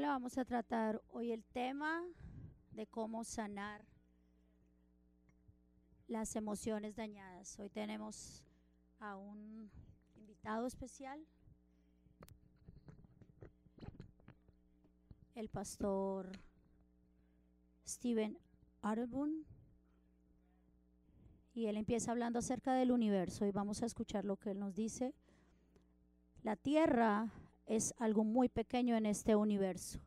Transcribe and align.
Hola, 0.00 0.12
vamos 0.12 0.38
a 0.38 0.46
tratar 0.46 1.02
hoy 1.10 1.30
el 1.30 1.44
tema 1.44 2.02
de 2.72 2.86
cómo 2.86 3.22
sanar 3.22 3.84
las 6.08 6.36
emociones 6.36 6.96
dañadas. 6.96 7.58
Hoy 7.58 7.68
tenemos 7.68 8.42
a 8.98 9.18
un 9.18 9.70
invitado 10.16 10.66
especial, 10.66 11.20
el 15.34 15.50
pastor 15.50 16.32
Steven 17.86 18.38
Arbun. 18.80 19.44
Y 21.52 21.66
él 21.66 21.76
empieza 21.76 22.12
hablando 22.12 22.38
acerca 22.38 22.72
del 22.72 22.90
universo 22.90 23.44
y 23.44 23.50
vamos 23.50 23.82
a 23.82 23.86
escuchar 23.86 24.24
lo 24.24 24.38
que 24.38 24.52
él 24.52 24.60
nos 24.60 24.74
dice. 24.74 25.12
La 26.42 26.56
tierra 26.56 27.30
es 27.70 27.94
algo 27.98 28.24
muy 28.24 28.48
pequeño 28.48 28.96
en 28.96 29.06
este 29.06 29.36
universo. 29.36 30.00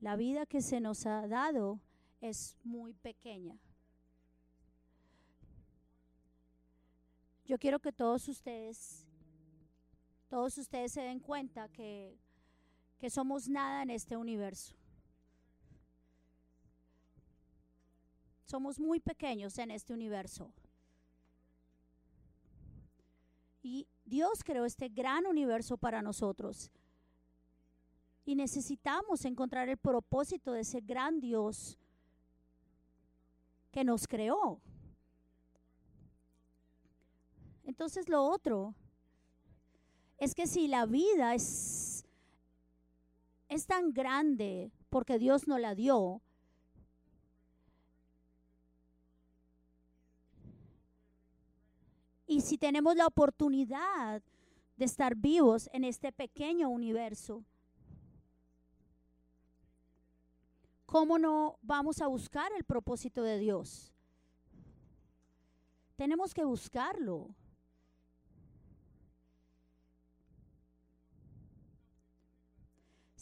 La 0.00 0.16
vida 0.16 0.44
que 0.44 0.60
se 0.60 0.80
nos 0.80 1.06
ha 1.06 1.26
dado 1.26 1.80
es 2.20 2.58
muy 2.62 2.92
pequeña. 2.92 3.58
Yo 7.46 7.58
quiero 7.58 7.78
que 7.78 7.90
todos 7.90 8.28
ustedes, 8.28 9.06
todos 10.28 10.58
ustedes 10.58 10.92
se 10.92 11.00
den 11.00 11.20
cuenta 11.20 11.70
que, 11.70 12.18
que 12.98 13.08
somos 13.08 13.48
nada 13.48 13.82
en 13.82 13.88
este 13.88 14.18
universo. 14.18 14.76
Somos 18.44 18.78
muy 18.78 19.00
pequeños 19.00 19.56
en 19.56 19.70
este 19.70 19.94
universo. 19.94 20.52
Y 23.68 23.86
Dios 24.06 24.42
creó 24.42 24.64
este 24.64 24.88
gran 24.88 25.26
universo 25.26 25.76
para 25.76 26.00
nosotros. 26.00 26.70
Y 28.24 28.34
necesitamos 28.34 29.26
encontrar 29.26 29.68
el 29.68 29.76
propósito 29.76 30.52
de 30.52 30.60
ese 30.60 30.80
gran 30.80 31.20
Dios 31.20 31.76
que 33.70 33.84
nos 33.84 34.08
creó. 34.08 34.58
Entonces 37.64 38.08
lo 38.08 38.22
otro 38.22 38.74
es 40.16 40.34
que 40.34 40.46
si 40.46 40.66
la 40.66 40.86
vida 40.86 41.34
es, 41.34 42.06
es 43.50 43.66
tan 43.66 43.92
grande 43.92 44.72
porque 44.88 45.18
Dios 45.18 45.46
nos 45.46 45.60
la 45.60 45.74
dio, 45.74 46.22
Y 52.28 52.42
si 52.42 52.58
tenemos 52.58 52.94
la 52.94 53.06
oportunidad 53.06 54.22
de 54.76 54.84
estar 54.84 55.16
vivos 55.16 55.70
en 55.72 55.82
este 55.82 56.12
pequeño 56.12 56.68
universo, 56.68 57.42
¿cómo 60.84 61.18
no 61.18 61.58
vamos 61.62 62.02
a 62.02 62.06
buscar 62.06 62.52
el 62.52 62.64
propósito 62.64 63.22
de 63.22 63.38
Dios? 63.38 63.94
Tenemos 65.96 66.34
que 66.34 66.44
buscarlo. 66.44 67.34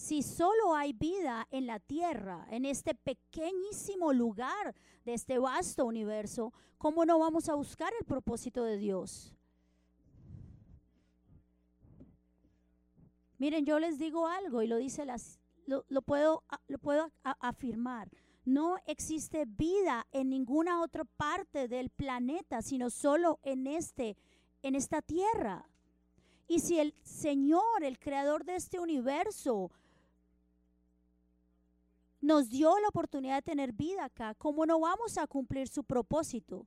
Si 0.07 0.23
solo 0.23 0.77
hay 0.77 0.93
vida 0.93 1.49
en 1.51 1.67
la 1.67 1.81
tierra, 1.81 2.47
en 2.53 2.65
este 2.65 2.95
pequeñísimo 2.95 4.13
lugar 4.13 4.73
de 5.05 5.15
este 5.15 5.41
vasto 5.41 5.85
universo, 5.85 6.53
¿cómo 6.79 7.05
no 7.05 7.19
vamos 7.19 7.49
a 7.49 7.57
buscar 7.57 7.93
el 7.99 8.07
propósito 8.07 8.63
de 8.63 8.77
Dios? 8.77 9.35
Miren, 13.39 13.67
yo 13.67 13.81
les 13.81 13.99
digo 13.99 14.29
algo 14.29 14.63
y 14.63 14.69
lo 14.69 14.77
dice 14.77 15.05
lo, 15.67 16.03
puedo, 16.03 16.45
puedo 16.81 17.11
afirmar. 17.25 18.09
No 18.45 18.77
existe 18.87 19.45
vida 19.45 20.07
en 20.13 20.31
ninguna 20.31 20.83
otra 20.83 21.05
parte 21.05 21.67
del 21.67 21.91
planeta, 21.91 22.63
sino 22.63 22.91
solo 22.91 23.41
en 23.43 23.67
este, 23.67 24.17
en 24.63 24.77
esta 24.77 25.03
tierra. 25.03 25.69
Y 26.47 26.61
si 26.61 26.79
el 26.79 26.95
Señor, 27.03 27.83
el 27.83 27.99
creador 27.99 28.45
de 28.45 28.55
este 28.55 28.79
universo, 28.79 29.73
nos 32.21 32.49
dio 32.49 32.79
la 32.81 32.89
oportunidad 32.89 33.37
de 33.37 33.43
tener 33.43 33.73
vida 33.73 34.05
acá, 34.05 34.35
¿cómo 34.35 34.67
no 34.67 34.81
vamos 34.81 35.19
a 35.19 35.27
cumplir 35.27 35.69
su 35.69 35.85
propósito? 35.85 36.67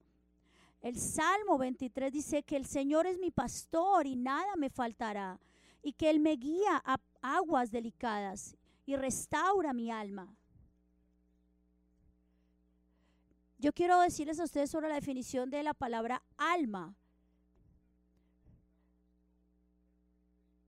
El 0.81 0.97
Salmo 0.97 1.57
23 1.57 2.11
dice 2.11 2.43
que 2.43 2.55
el 2.55 2.65
Señor 2.65 3.05
es 3.05 3.17
mi 3.17 3.31
pastor 3.31 4.07
y 4.07 4.15
nada 4.15 4.55
me 4.55 4.69
faltará, 4.69 5.39
y 5.81 5.93
que 5.93 6.09
Él 6.09 6.19
me 6.19 6.35
guía 6.35 6.81
a 6.85 6.97
aguas 7.21 7.71
delicadas 7.71 8.55
y 8.85 8.95
restaura 8.95 9.73
mi 9.73 9.91
alma. 9.91 10.33
Yo 13.57 13.73
quiero 13.73 13.99
decirles 13.99 14.39
a 14.39 14.45
ustedes 14.45 14.71
sobre 14.71 14.87
la 14.87 14.95
definición 14.95 15.49
de 15.49 15.63
la 15.63 15.73
palabra 15.73 16.23
alma. 16.37 16.95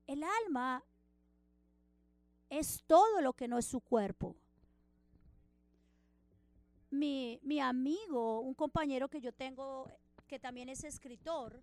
El 0.07 0.23
alma 0.45 0.83
es 2.49 2.83
todo 2.85 3.21
lo 3.21 3.31
que 3.31 3.47
no 3.47 3.57
es 3.57 3.65
su 3.65 3.79
cuerpo 3.79 4.35
mi, 6.91 7.40
mi 7.41 7.59
amigo, 7.59 8.41
un 8.41 8.53
compañero 8.53 9.07
que 9.07 9.22
yo 9.22 9.31
tengo, 9.31 9.90
que 10.28 10.40
también 10.40 10.69
es 10.69 10.84
escritor, 10.84 11.62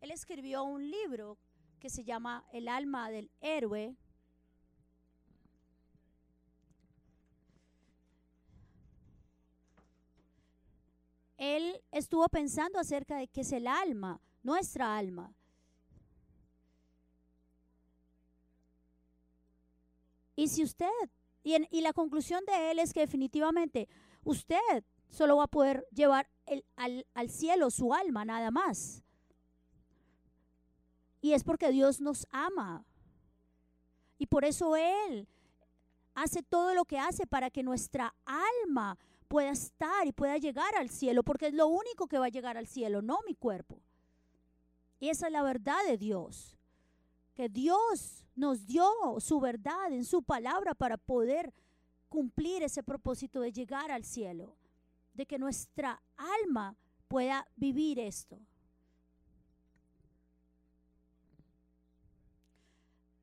él 0.00 0.10
escribió 0.12 0.62
un 0.62 0.90
libro 0.90 1.36
que 1.80 1.90
se 1.90 2.04
llama 2.04 2.44
El 2.52 2.68
alma 2.68 3.10
del 3.10 3.30
héroe. 3.40 3.96
Él 11.36 11.80
estuvo 11.92 12.28
pensando 12.28 12.80
acerca 12.80 13.16
de 13.16 13.28
qué 13.28 13.42
es 13.42 13.52
el 13.52 13.66
alma, 13.66 14.20
nuestra 14.42 14.96
alma. 14.96 15.32
Y 20.34 20.48
si 20.48 20.62
usted, 20.62 20.86
y, 21.42 21.56
y 21.76 21.80
la 21.80 21.92
conclusión 21.92 22.44
de 22.44 22.70
él 22.70 22.78
es 22.78 22.92
que 22.92 23.00
definitivamente 23.00 23.88
usted 24.24 24.84
solo 25.08 25.36
va 25.36 25.44
a 25.44 25.48
poder 25.48 25.86
llevar 25.92 26.28
al, 26.76 27.06
al 27.14 27.30
cielo 27.30 27.70
su 27.70 27.94
alma 27.94 28.24
nada 28.24 28.50
más. 28.50 29.02
Y 31.20 31.32
es 31.32 31.44
porque 31.44 31.70
Dios 31.70 32.00
nos 32.00 32.26
ama. 32.30 32.84
Y 34.18 34.26
por 34.26 34.44
eso 34.44 34.76
Él 34.76 35.28
hace 36.14 36.42
todo 36.42 36.74
lo 36.74 36.84
que 36.84 36.98
hace 36.98 37.26
para 37.26 37.50
que 37.50 37.62
nuestra 37.62 38.14
alma 38.24 38.98
pueda 39.28 39.50
estar 39.50 40.06
y 40.06 40.12
pueda 40.12 40.38
llegar 40.38 40.74
al 40.74 40.88
cielo, 40.88 41.22
porque 41.22 41.46
es 41.46 41.54
lo 41.54 41.68
único 41.68 42.08
que 42.08 42.18
va 42.18 42.26
a 42.26 42.30
llegar 42.30 42.56
al 42.56 42.66
cielo, 42.66 43.02
no 43.02 43.18
mi 43.26 43.34
cuerpo. 43.34 43.78
Y 44.98 45.10
esa 45.10 45.26
es 45.26 45.32
la 45.32 45.42
verdad 45.42 45.78
de 45.86 45.96
Dios, 45.96 46.58
que 47.34 47.48
Dios 47.48 48.24
nos 48.34 48.66
dio 48.66 48.90
su 49.20 49.38
verdad 49.38 49.92
en 49.92 50.04
su 50.04 50.22
palabra 50.22 50.74
para 50.74 50.96
poder 50.96 51.52
cumplir 52.08 52.62
ese 52.62 52.82
propósito 52.82 53.40
de 53.40 53.52
llegar 53.52 53.90
al 53.90 54.04
cielo, 54.04 54.56
de 55.14 55.26
que 55.26 55.38
nuestra 55.38 56.02
alma 56.16 56.76
pueda 57.08 57.46
vivir 57.56 57.98
esto. 57.98 58.38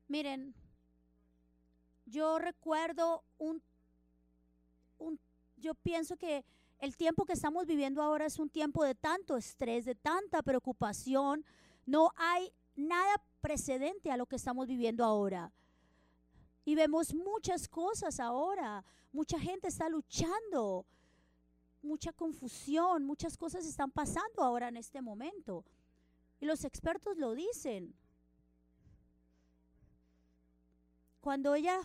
Miren, 0.08 0.54
yo 2.06 2.38
recuerdo 2.38 3.24
un, 3.38 3.60
un, 4.98 5.18
yo 5.56 5.74
pienso 5.74 6.16
que 6.16 6.44
el 6.78 6.96
tiempo 6.96 7.24
que 7.24 7.32
estamos 7.32 7.66
viviendo 7.66 8.02
ahora 8.02 8.26
es 8.26 8.38
un 8.38 8.48
tiempo 8.48 8.84
de 8.84 8.94
tanto 8.94 9.36
estrés, 9.36 9.84
de 9.84 9.94
tanta 9.94 10.42
preocupación. 10.42 11.44
No 11.86 12.12
hay 12.16 12.52
nada 12.76 13.20
precedente 13.40 14.10
a 14.10 14.16
lo 14.16 14.26
que 14.26 14.36
estamos 14.36 14.66
viviendo 14.66 15.04
ahora. 15.04 15.52
Y 16.66 16.74
vemos 16.74 17.14
muchas 17.14 17.68
cosas 17.68 18.18
ahora. 18.18 18.84
Mucha 19.12 19.38
gente 19.38 19.68
está 19.68 19.88
luchando. 19.88 20.84
Mucha 21.80 22.12
confusión. 22.12 23.04
Muchas 23.04 23.38
cosas 23.38 23.64
están 23.64 23.92
pasando 23.92 24.42
ahora 24.42 24.66
en 24.68 24.76
este 24.76 25.00
momento. 25.00 25.64
Y 26.40 26.44
los 26.44 26.64
expertos 26.64 27.16
lo 27.16 27.34
dicen. 27.34 27.94
Cuando 31.20 31.54
ella... 31.54 31.78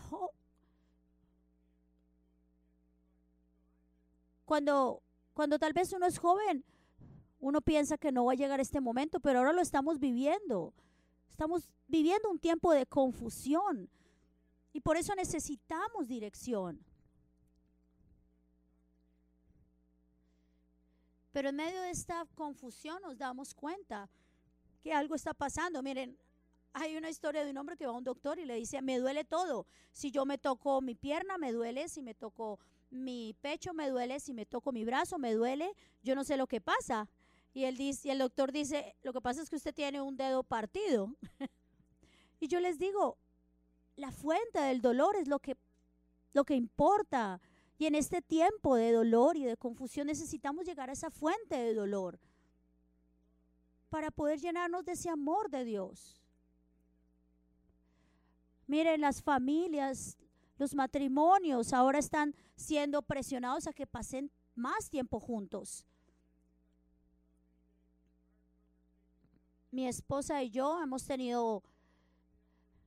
Cuando, 4.44 5.00
cuando 5.32 5.60
tal 5.60 5.72
vez 5.72 5.92
uno 5.92 6.06
es 6.06 6.18
joven, 6.18 6.64
uno 7.38 7.60
piensa 7.60 7.96
que 7.96 8.10
no 8.10 8.24
va 8.24 8.32
a 8.32 8.34
llegar 8.34 8.58
este 8.58 8.80
momento, 8.80 9.20
pero 9.20 9.38
ahora 9.38 9.52
lo 9.52 9.62
estamos 9.62 10.00
viviendo. 10.00 10.74
Estamos 11.30 11.68
viviendo 11.86 12.28
un 12.28 12.40
tiempo 12.40 12.72
de 12.72 12.84
confusión, 12.84 13.88
y 14.72 14.80
por 14.80 14.96
eso 14.96 15.14
necesitamos 15.14 16.08
dirección. 16.08 16.84
Pero 21.32 21.48
en 21.48 21.56
medio 21.56 21.80
de 21.82 21.90
esta 21.90 22.26
confusión 22.34 23.00
nos 23.02 23.16
damos 23.16 23.54
cuenta 23.54 24.08
que 24.82 24.92
algo 24.92 25.14
está 25.14 25.32
pasando. 25.32 25.82
Miren, 25.82 26.18
hay 26.74 26.96
una 26.96 27.10
historia 27.10 27.44
de 27.44 27.50
un 27.50 27.58
hombre 27.58 27.76
que 27.76 27.86
va 27.86 27.92
a 27.92 27.96
un 27.96 28.04
doctor 28.04 28.38
y 28.38 28.44
le 28.44 28.56
dice, 28.56 28.82
me 28.82 28.98
duele 28.98 29.24
todo. 29.24 29.66
Si 29.92 30.10
yo 30.10 30.26
me 30.26 30.38
toco 30.38 30.80
mi 30.80 30.94
pierna, 30.94 31.38
me 31.38 31.52
duele. 31.52 31.88
Si 31.88 32.02
me 32.02 32.14
toco 32.14 32.58
mi 32.90 33.34
pecho, 33.40 33.72
me 33.72 33.88
duele. 33.88 34.20
Si 34.20 34.34
me 34.34 34.46
toco 34.46 34.72
mi 34.72 34.84
brazo, 34.84 35.18
me 35.18 35.32
duele. 35.32 35.72
Yo 36.02 36.14
no 36.14 36.24
sé 36.24 36.36
lo 36.36 36.46
que 36.46 36.60
pasa. 36.60 37.08
Y, 37.54 37.64
el 37.64 38.18
doctor 38.18 38.52
dice, 38.52 38.96
lo 39.02 39.12
que 39.12 39.20
pasa 39.20 39.42
es 39.42 39.50
que 39.50 39.56
usted 39.56 39.74
tiene 39.74 40.00
un 40.00 40.16
dedo 40.16 40.42
partido. 40.42 41.14
y 42.40 42.48
yo 42.48 42.60
les 42.60 42.78
digo, 42.78 43.18
la 43.96 44.10
fuente 44.10 44.60
del 44.60 44.80
dolor 44.80 45.16
es 45.16 45.28
lo 45.28 45.38
que, 45.38 45.56
lo 46.32 46.44
que 46.44 46.54
importa. 46.54 47.40
Y 47.78 47.86
en 47.86 47.94
este 47.94 48.22
tiempo 48.22 48.76
de 48.76 48.92
dolor 48.92 49.36
y 49.36 49.44
de 49.44 49.56
confusión 49.56 50.06
necesitamos 50.06 50.66
llegar 50.66 50.88
a 50.88 50.92
esa 50.92 51.10
fuente 51.10 51.56
de 51.56 51.74
dolor 51.74 52.18
para 53.90 54.10
poder 54.10 54.40
llenarnos 54.40 54.84
de 54.84 54.92
ese 54.92 55.10
amor 55.10 55.50
de 55.50 55.64
Dios. 55.64 56.22
Miren, 58.66 59.00
las 59.00 59.22
familias, 59.22 60.16
los 60.56 60.74
matrimonios 60.74 61.72
ahora 61.72 61.98
están 61.98 62.34
siendo 62.56 63.02
presionados 63.02 63.66
a 63.66 63.72
que 63.72 63.86
pasen 63.86 64.30
más 64.54 64.88
tiempo 64.88 65.20
juntos. 65.20 65.84
Mi 69.70 69.86
esposa 69.86 70.42
y 70.42 70.50
yo 70.50 70.80
hemos 70.82 71.04
tenido 71.04 71.62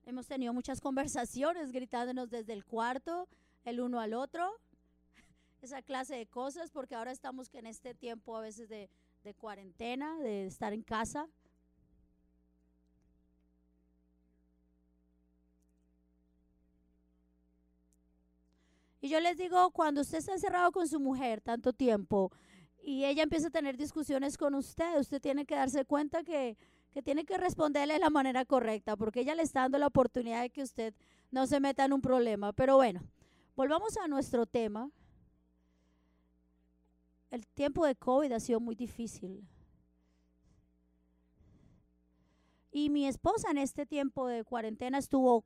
hemos 0.05 0.27
tenido 0.27 0.53
muchas 0.53 0.81
conversaciones 0.81 1.71
gritándonos 1.71 2.29
desde 2.29 2.53
el 2.53 2.63
cuarto 2.63 3.27
el 3.63 3.81
uno 3.81 3.99
al 3.99 4.13
otro. 4.13 4.59
Esa 5.61 5.81
clase 5.81 6.15
de 6.15 6.27
cosas 6.27 6.71
porque 6.71 6.95
ahora 6.95 7.11
estamos 7.11 7.53
en 7.53 7.65
este 7.65 7.95
tiempo 7.95 8.37
a 8.37 8.41
veces 8.41 8.69
de, 8.69 8.89
de 9.23 9.33
cuarentena, 9.33 10.19
de 10.19 10.45
estar 10.45 10.73
en 10.73 10.83
casa. 10.83 11.27
Y 19.01 19.09
yo 19.09 19.19
les 19.19 19.37
digo, 19.37 19.69
cuando 19.71 20.01
usted 20.01 20.17
está 20.17 20.33
encerrado 20.33 20.71
con 20.71 20.87
su 20.87 20.99
mujer 20.99 21.39
tanto 21.39 21.73
tiempo 21.73 22.31
y 22.81 23.05
ella 23.05 23.21
empieza 23.23 23.47
a 23.47 23.51
tener 23.51 23.77
discusiones 23.77 24.37
con 24.37 24.55
usted, 24.55 24.99
usted 24.99 25.21
tiene 25.21 25.45
que 25.45 25.55
darse 25.55 25.85
cuenta 25.85 26.23
que, 26.23 26.57
que 26.95 27.03
tiene 27.03 27.25
que 27.25 27.37
responderle 27.37 27.95
de 27.95 27.99
la 27.99 28.09
manera 28.09 28.45
correcta, 28.45 28.95
porque 28.95 29.19
ella 29.19 29.35
le 29.35 29.43
está 29.43 29.63
dando 29.63 29.77
la 29.77 29.87
oportunidad 29.87 30.43
de 30.43 30.49
que 30.49 30.63
usted 30.63 30.93
no 31.29 31.45
se 31.45 31.59
meta 31.59 31.83
en 31.83 31.91
un 31.91 31.99
problema. 31.99 32.53
Pero 32.53 32.77
bueno, 32.77 33.01
volvamos 33.53 33.97
a 33.97 34.07
nuestro 34.07 34.45
tema. 34.45 34.89
El 37.31 37.45
tiempo 37.47 37.85
de 37.85 37.95
COVID 37.95 38.31
ha 38.31 38.39
sido 38.39 38.61
muy 38.61 38.75
difícil. 38.75 39.45
Y 42.71 42.89
mi 42.89 43.07
esposa 43.07 43.51
en 43.51 43.57
este 43.57 43.85
tiempo 43.85 44.27
de 44.27 44.45
cuarentena 44.45 44.97
estuvo, 44.97 45.43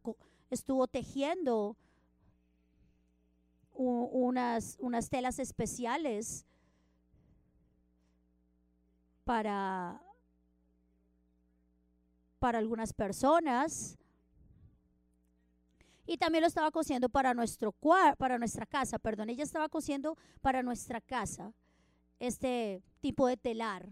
estuvo 0.51 0.85
tejiendo 0.85 1.75
unas, 3.73 4.77
unas 4.79 5.09
telas 5.09 5.39
especiales 5.39 6.45
para, 9.23 9.99
para 12.39 12.57
algunas 12.57 12.93
personas. 12.93 13.97
Y 16.05 16.17
también 16.17 16.41
lo 16.41 16.47
estaba 16.47 16.71
cosiendo 16.71 17.09
para, 17.09 17.33
nuestro 17.35 17.71
para 18.17 18.39
nuestra 18.39 18.65
casa, 18.65 18.97
perdón. 18.97 19.29
Ella 19.29 19.43
estaba 19.43 19.69
cosiendo 19.69 20.17
para 20.41 20.63
nuestra 20.63 21.01
casa 21.01 21.53
este 22.19 22.81
tipo 22.99 23.27
de 23.27 23.37
telar. 23.37 23.87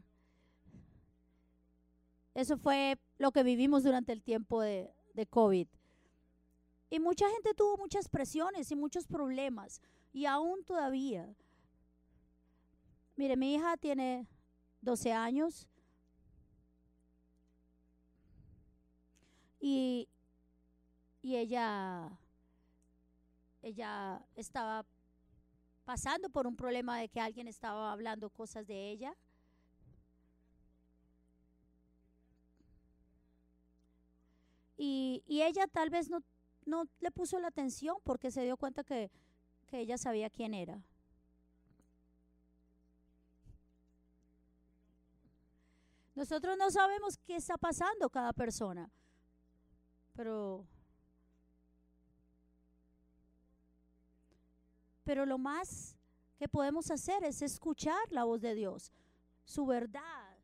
Eso 2.33 2.57
fue 2.57 2.97
lo 3.17 3.31
que 3.31 3.43
vivimos 3.43 3.83
durante 3.83 4.13
el 4.13 4.23
tiempo 4.23 4.61
de, 4.61 4.91
de 5.13 5.25
COVID. 5.27 5.67
Y 6.89 6.99
mucha 6.99 7.29
gente 7.29 7.53
tuvo 7.53 7.77
muchas 7.77 8.07
presiones 8.07 8.71
y 8.71 8.75
muchos 8.75 9.05
problemas. 9.07 9.81
Y 10.13 10.25
aún 10.25 10.63
todavía. 10.63 11.35
Mire, 13.15 13.35
mi 13.35 13.55
hija 13.55 13.77
tiene 13.77 14.27
12 14.81 15.11
años. 15.11 15.67
Y, 19.69 20.07
ella, 21.23 22.09
ella 23.61 24.25
estaba 24.35 24.85
pasando 25.83 26.29
por 26.29 26.47
un 26.47 26.55
problema 26.55 26.99
de 26.99 27.09
que 27.09 27.19
alguien 27.19 27.47
estaba 27.47 27.91
hablando 27.91 28.29
cosas 28.29 28.65
de 28.65 28.91
ella. 28.91 29.13
Y, 34.77 35.23
y 35.27 35.41
ella 35.41 35.67
tal 35.67 35.89
vez 35.89 36.09
no 36.09 36.21
no 36.67 36.83
le 36.99 37.11
puso 37.11 37.39
la 37.39 37.47
atención 37.47 37.95
porque 38.03 38.29
se 38.29 38.43
dio 38.43 38.57
cuenta 38.57 38.83
que, 38.83 39.09
que 39.67 39.79
ella 39.79 39.97
sabía 39.97 40.29
quién 40.29 40.53
era. 40.53 40.83
Nosotros 46.13 46.57
no 46.57 46.69
sabemos 46.71 47.17
qué 47.25 47.35
está 47.35 47.57
pasando 47.57 48.09
cada 48.09 48.33
persona, 48.33 48.91
pero 50.17 50.65
pero 55.05 55.25
lo 55.25 55.37
más 55.37 55.95
que 56.37 56.49
podemos 56.49 56.91
hacer 56.91 57.23
es 57.23 57.41
escuchar 57.41 58.11
la 58.11 58.25
voz 58.25 58.41
de 58.41 58.53
Dios, 58.55 58.91
su 59.45 59.65
verdad. 59.65 60.35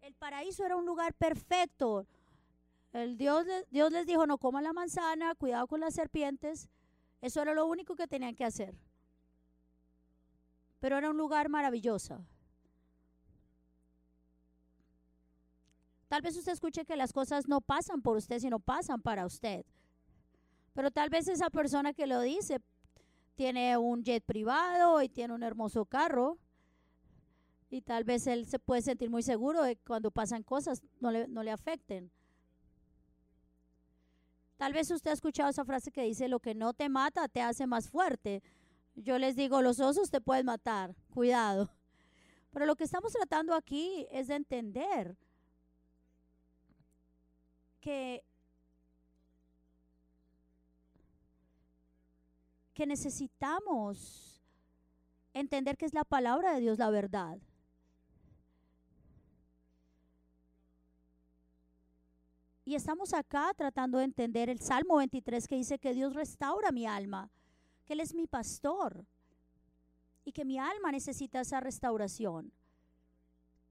El 0.00 0.14
paraíso 0.14 0.64
era 0.64 0.74
un 0.74 0.86
lugar 0.86 1.14
perfecto, 1.14 2.06
el 2.92 3.16
Dios, 3.16 3.46
Dios 3.70 3.92
les 3.92 4.06
dijo, 4.06 4.26
no 4.26 4.38
coman 4.38 4.64
la 4.64 4.72
manzana, 4.72 5.34
cuidado 5.34 5.66
con 5.66 5.80
las 5.80 5.94
serpientes. 5.94 6.68
Eso 7.20 7.42
era 7.42 7.52
lo 7.52 7.66
único 7.66 7.94
que 7.94 8.08
tenían 8.08 8.34
que 8.34 8.44
hacer. 8.44 8.74
Pero 10.80 10.96
era 10.96 11.10
un 11.10 11.18
lugar 11.18 11.48
maravilloso. 11.48 12.24
Tal 16.08 16.22
vez 16.22 16.36
usted 16.36 16.52
escuche 16.52 16.86
que 16.86 16.96
las 16.96 17.12
cosas 17.12 17.48
no 17.48 17.60
pasan 17.60 18.00
por 18.00 18.16
usted, 18.16 18.38
sino 18.38 18.58
pasan 18.58 19.02
para 19.02 19.26
usted. 19.26 19.64
Pero 20.72 20.90
tal 20.90 21.10
vez 21.10 21.28
esa 21.28 21.50
persona 21.50 21.92
que 21.92 22.06
lo 22.06 22.20
dice 22.22 22.60
tiene 23.34 23.76
un 23.76 24.02
jet 24.02 24.24
privado 24.24 25.02
y 25.02 25.08
tiene 25.08 25.34
un 25.34 25.42
hermoso 25.42 25.84
carro. 25.84 26.38
Y 27.70 27.82
tal 27.82 28.04
vez 28.04 28.26
él 28.26 28.46
se 28.46 28.58
puede 28.58 28.80
sentir 28.80 29.10
muy 29.10 29.22
seguro 29.22 29.62
de 29.62 29.76
que 29.76 29.84
cuando 29.84 30.10
pasan 30.10 30.42
cosas 30.42 30.82
no 31.00 31.10
le, 31.10 31.28
no 31.28 31.42
le 31.42 31.50
afecten. 31.50 32.10
Tal 34.56 34.72
vez 34.72 34.90
usted 34.90 35.10
ha 35.10 35.14
escuchado 35.14 35.50
esa 35.50 35.64
frase 35.64 35.92
que 35.92 36.02
dice, 36.02 36.26
lo 36.26 36.40
que 36.40 36.54
no 36.54 36.72
te 36.72 36.88
mata 36.88 37.28
te 37.28 37.42
hace 37.42 37.66
más 37.66 37.88
fuerte. 37.88 38.42
Yo 38.96 39.18
les 39.18 39.36
digo, 39.36 39.60
los 39.60 39.78
osos 39.78 40.10
te 40.10 40.20
pueden 40.20 40.46
matar, 40.46 40.96
cuidado. 41.12 41.70
Pero 42.50 42.64
lo 42.64 42.74
que 42.74 42.84
estamos 42.84 43.12
tratando 43.12 43.54
aquí 43.54 44.06
es 44.10 44.26
de 44.26 44.34
entender 44.36 45.16
que, 47.80 48.24
que 52.74 52.86
necesitamos 52.86 54.40
entender 55.34 55.76
que 55.76 55.86
es 55.86 55.94
la 55.94 56.04
palabra 56.04 56.54
de 56.54 56.60
Dios 56.60 56.78
la 56.78 56.90
verdad. 56.90 57.38
Y 62.68 62.74
estamos 62.74 63.14
acá 63.14 63.54
tratando 63.56 63.96
de 63.96 64.04
entender 64.04 64.50
el 64.50 64.60
Salmo 64.60 64.96
23 64.96 65.48
que 65.48 65.56
dice 65.56 65.78
que 65.78 65.94
Dios 65.94 66.12
restaura 66.12 66.70
mi 66.70 66.86
alma, 66.86 67.30
que 67.86 67.94
Él 67.94 68.00
es 68.00 68.12
mi 68.12 68.26
pastor 68.26 69.06
y 70.26 70.32
que 70.32 70.44
mi 70.44 70.58
alma 70.58 70.92
necesita 70.92 71.40
esa 71.40 71.60
restauración. 71.60 72.52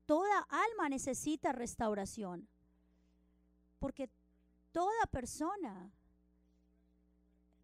Toda 0.08 0.40
alma 0.50 0.90
necesita 0.90 1.52
restauración, 1.52 2.48
porque 3.80 4.10
toda 4.72 5.06
persona 5.12 5.92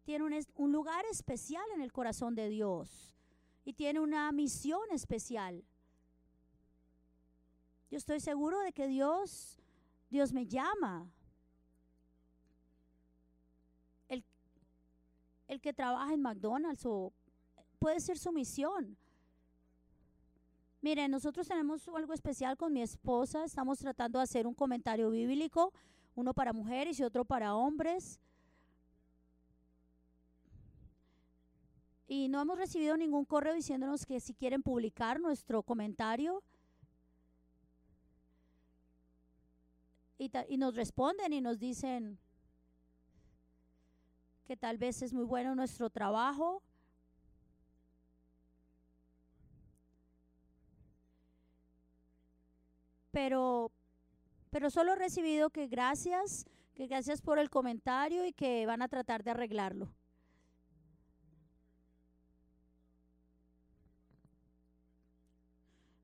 tiene 0.04 0.24
un, 0.56 0.72
lugar 0.72 1.04
especial 1.10 1.64
en 1.74 1.80
el 1.80 1.92
corazón 1.92 2.34
de 2.34 2.48
Dios 2.48 3.14
y 3.64 3.72
tiene 3.72 4.00
una 4.00 4.30
misión 4.32 4.82
especial. 4.90 5.64
Yo 7.90 7.98
estoy 7.98 8.20
seguro 8.20 8.60
de 8.60 8.72
que 8.72 8.86
Dios, 8.86 9.58
Dios 10.10 10.32
me 10.32 10.46
llama 10.46 11.10
el 15.46 15.60
que 15.60 15.72
trabaja 15.72 16.12
en 16.12 16.22
McDonald's 16.22 16.84
o 16.86 17.12
puede 17.78 18.00
ser 18.00 18.18
su 18.18 18.32
misión. 18.32 18.96
Miren, 20.80 21.10
nosotros 21.10 21.48
tenemos 21.48 21.88
algo 21.88 22.12
especial 22.12 22.56
con 22.56 22.72
mi 22.72 22.82
esposa. 22.82 23.44
Estamos 23.44 23.78
tratando 23.78 24.18
de 24.18 24.24
hacer 24.24 24.46
un 24.46 24.54
comentario 24.54 25.10
bíblico, 25.10 25.72
uno 26.14 26.34
para 26.34 26.52
mujeres 26.52 26.98
y 26.98 27.02
otro 27.02 27.24
para 27.24 27.54
hombres. 27.54 28.20
Y 32.06 32.28
no 32.28 32.40
hemos 32.40 32.58
recibido 32.58 32.96
ningún 32.96 33.24
correo 33.24 33.54
diciéndonos 33.54 34.06
que 34.06 34.20
si 34.20 34.34
quieren 34.34 34.62
publicar 34.62 35.18
nuestro 35.20 35.62
comentario. 35.62 36.42
y, 40.48 40.56
nos 40.56 40.74
responden 40.74 41.32
y 41.32 41.40
nos 41.40 41.58
dicen 41.58 42.18
que 44.46 44.56
tal 44.56 44.78
vez 44.78 45.02
es 45.02 45.12
muy 45.12 45.24
bueno 45.24 45.54
nuestro 45.54 45.90
trabajo. 45.90 46.62
Pero, 53.10 53.70
pero 54.54 54.70
solo 54.70 54.92
he 54.92 54.94
recibido 54.94 55.50
que 55.50 55.66
gracias, 55.66 56.46
que 56.76 56.86
gracias 56.86 57.20
por 57.20 57.40
el 57.40 57.50
comentario 57.50 58.24
y 58.24 58.32
que 58.32 58.66
van 58.66 58.82
a 58.82 58.88
tratar 58.88 59.24
de 59.24 59.32
arreglarlo. 59.32 59.92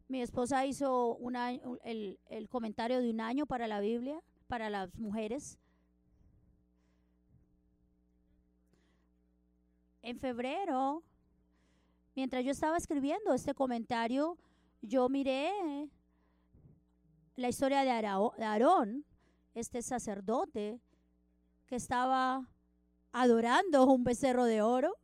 Mi 0.09 0.21
esposa 0.21 0.67
hizo 0.67 1.17
el, 1.85 2.49
comentario 2.49 3.01
de 3.01 3.11
un 3.11 3.21
año 3.21 3.47
para 3.47 3.69
la 3.69 3.79
Biblia, 3.79 4.21
para 4.49 4.69
las 4.69 4.93
mujeres. 4.97 5.57
En 10.03 10.19
febrero, 10.19 11.05
mientras 12.17 12.45
yo 12.45 12.51
estaba 12.51 12.79
escribiendo 12.79 13.33
este 13.33 13.55
comentario, 13.55 14.37
yo 14.83 15.09
miré 15.09 15.89
la 17.41 17.49
historia 17.49 17.83
de 17.85 17.91
Aarón, 18.45 19.07
este 19.55 19.81
sacerdote 19.81 20.79
que 21.67 21.77
estaba 21.77 22.47
adorando 23.13 23.87
un 23.87 24.05
becerro 24.05 24.45
de 24.45 24.61
oro. 24.61 24.95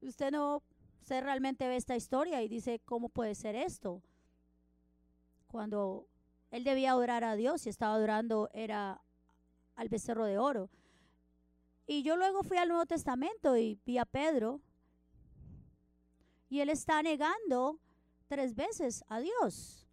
Usted 0.00 0.30
no 0.30 0.62
Usted 1.00 1.22
realmente 1.22 1.68
ve 1.68 1.76
esta 1.76 1.96
historia 1.96 2.40
y 2.42 2.48
dice, 2.48 2.80
¿cómo 2.86 3.10
puede 3.10 3.34
ser 3.34 3.56
esto? 3.56 4.02
Cuando 5.48 6.06
él 6.50 6.64
debía 6.64 6.92
adorar 6.92 7.24
a 7.24 7.36
Dios 7.36 7.66
y 7.66 7.68
estaba 7.68 7.94
adorando 7.94 8.48
era 8.54 9.02
al 9.74 9.88
becerro 9.90 10.24
de 10.24 10.38
oro. 10.38 10.70
Y 11.86 12.04
yo 12.04 12.16
luego 12.16 12.42
fui 12.42 12.56
al 12.56 12.68
Nuevo 12.68 12.86
Testamento 12.86 13.56
y 13.58 13.78
vi 13.84 13.98
a 13.98 14.06
Pedro 14.06 14.62
y 16.48 16.60
él 16.60 16.70
está 16.70 17.02
negando 17.02 17.80
tres 18.28 18.54
veces 18.54 19.04
a 19.08 19.20
Dios 19.20 19.83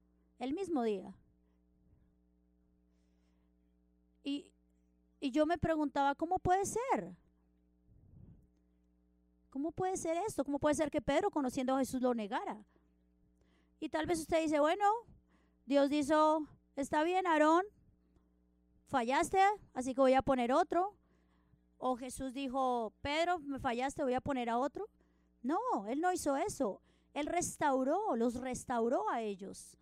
el 0.42 0.54
mismo 0.54 0.82
día. 0.82 1.16
Y, 4.24 4.52
y 5.20 5.30
yo 5.30 5.46
me 5.46 5.60
preguntaba, 5.60 6.16
¿cómo 6.16 6.40
puede 6.40 6.66
ser? 6.66 7.16
¿Cómo 9.52 9.72
puede 9.72 9.98
ser 9.98 10.18
esto? 10.28 10.44
¿Cómo 10.44 10.58
puede 10.58 10.74
ser 10.74 10.90
que 10.90 11.00
Pedro, 11.00 11.30
conociendo 11.30 11.76
a 11.76 11.80
Jesús, 11.80 12.02
lo 12.02 12.16
negara? 12.16 12.66
Y 13.80 13.90
tal 13.90 14.08
vez 14.08 14.20
usted 14.20 14.42
dice, 14.42 14.60
bueno, 14.60 14.84
Dios 15.68 15.92
dijo, 15.92 16.48
está 16.76 17.04
bien, 17.04 17.28
Aarón, 17.28 17.64
fallaste, 18.88 19.40
así 19.76 19.94
que 19.94 20.02
voy 20.02 20.16
a 20.16 20.24
poner 20.24 20.52
otro. 20.52 20.96
O 21.78 21.98
Jesús 21.98 22.34
dijo, 22.34 22.94
Pedro, 23.02 23.38
me 23.40 23.60
fallaste, 23.60 24.04
voy 24.04 24.16
a 24.16 24.22
poner 24.22 24.50
a 24.50 24.58
otro. 24.58 24.90
No, 25.44 25.60
él 25.88 26.02
no 26.02 26.12
hizo 26.12 26.36
eso. 26.36 26.82
Él 27.14 27.28
restauró, 27.28 28.16
los 28.16 28.36
restauró 28.36 29.08
a 29.10 29.22
ellos. 29.22 29.78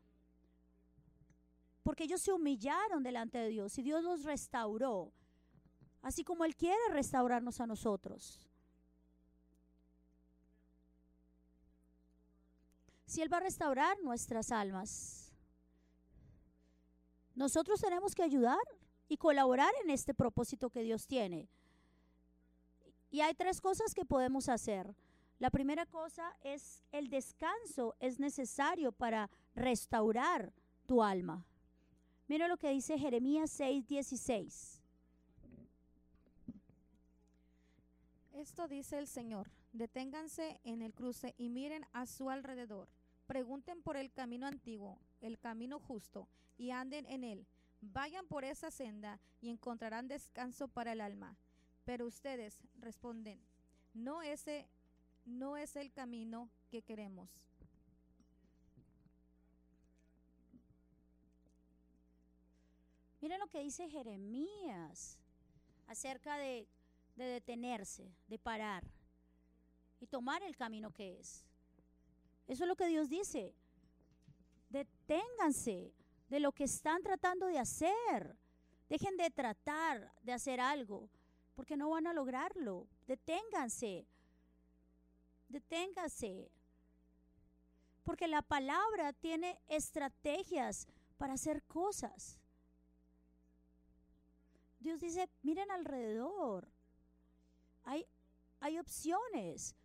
Porque 1.90 2.04
ellos 2.04 2.22
se 2.22 2.32
humillaron 2.32 3.02
delante 3.02 3.40
de 3.40 3.48
Dios 3.48 3.76
y 3.80 3.82
Dios 3.82 4.04
los 4.04 4.24
restauró. 4.24 5.12
Así 6.04 6.24
como 6.24 6.46
Él 6.46 6.56
quiere 6.56 6.78
restaurarnos 6.92 7.60
a 7.60 7.66
nosotros. 7.66 8.48
si 13.08 13.24
Él 13.24 13.34
va 13.34 13.38
a 13.38 13.40
restaurar 13.40 14.00
nuestras 14.04 14.52
almas. 14.52 15.34
Nosotros 17.34 17.82
tenemos 17.82 18.14
que 18.14 18.22
ayudar 18.22 18.60
y 19.08 19.18
colaborar 19.18 19.74
en 19.84 19.90
este 19.90 20.14
propósito 20.14 20.70
que 20.70 20.84
Dios 20.84 21.08
tiene. 21.08 21.50
Y 23.10 23.22
hay 23.22 23.34
tres 23.34 23.62
cosas 23.62 23.96
que 23.96 24.06
podemos 24.06 24.48
hacer. 24.48 24.96
La 25.40 25.50
primera 25.50 25.88
cosa 25.88 26.38
es 26.44 26.84
el 26.92 27.10
descanso 27.10 27.96
es 28.00 28.20
necesario 28.20 28.92
para 28.92 29.32
restaurar 29.56 30.54
tu 30.86 31.02
alma. 31.02 31.49
Mira 32.30 32.48
lo 32.48 32.58
que 32.58 32.70
dice 32.70 33.00
Jeremías 33.00 33.50
6:16. 33.60 34.80
Esto 38.34 38.68
dice 38.68 39.00
el 39.00 39.08
Señor. 39.08 39.50
Deténganse 39.74 40.60
en 40.64 40.84
el 40.84 40.94
cruce 40.94 41.34
y 41.40 41.50
miren 41.50 41.88
a 41.92 42.06
su 42.06 42.30
alrededor. 42.30 42.88
Pregunten 43.26 43.82
por 43.82 43.98
el 43.98 44.12
camino 44.12 44.46
antiguo, 44.46 45.00
el 45.22 45.40
camino 45.40 45.80
justo, 45.80 46.28
y 46.56 46.70
anden 46.70 47.08
en 47.08 47.24
él. 47.24 47.48
Vayan 47.82 48.28
por 48.28 48.46
esa 48.46 48.70
senda 48.70 49.20
y 49.42 49.50
encontrarán 49.50 50.08
descanso 50.08 50.68
para 50.68 50.92
el 50.92 51.02
alma. 51.02 51.36
Pero 51.84 52.06
ustedes 52.06 52.60
responden, 52.80 53.40
no 53.96 54.22
ese 54.22 54.68
no 55.26 55.58
es 55.58 55.76
el 55.76 55.92
camino 55.92 56.48
que 56.70 56.84
queremos. 56.84 57.40
Miren 63.22 63.40
lo 63.40 63.48
que 63.48 63.60
dice 63.60 63.90
Jeremías 63.90 65.20
acerca 65.88 66.38
de, 66.38 66.68
de 67.16 67.26
detenerse, 67.26 68.10
de 68.28 68.40
parar 68.40 68.84
y 70.00 70.08
tomar 70.08 70.42
el 70.44 70.56
camino 70.56 70.92
que 70.92 71.20
es. 71.20 71.46
Eso 72.48 72.64
es 72.64 72.68
lo 72.68 72.76
que 72.76 72.88
Dios 72.88 73.10
dice. 73.10 73.54
Deténganse 74.70 75.94
de 76.30 76.40
lo 76.40 76.52
que 76.52 76.64
están 76.64 77.04
tratando 77.04 77.48
de 77.48 77.60
hacer. 77.60 78.38
Dejen 78.88 79.18
de 79.18 79.30
tratar 79.30 80.12
de 80.24 80.34
hacer 80.34 80.60
algo, 80.60 81.10
porque 81.56 81.78
no 81.78 81.90
van 81.90 82.08
a 82.08 82.14
lograrlo. 82.14 82.88
Deténganse. 83.06 84.08
Deténganse. 85.48 86.50
Porque 88.04 88.28
la 88.28 88.42
palabra 88.42 89.14
tiene 89.14 89.60
estrategias 89.68 90.88
para 91.18 91.34
hacer 91.34 91.62
cosas. 91.64 92.39
Dios 94.80 95.00
dice, 95.00 95.30
miren 95.42 95.70
alrededor. 95.72 96.68
Hay, 97.84 98.06
hay 98.60 98.80
opciones. 98.80 99.76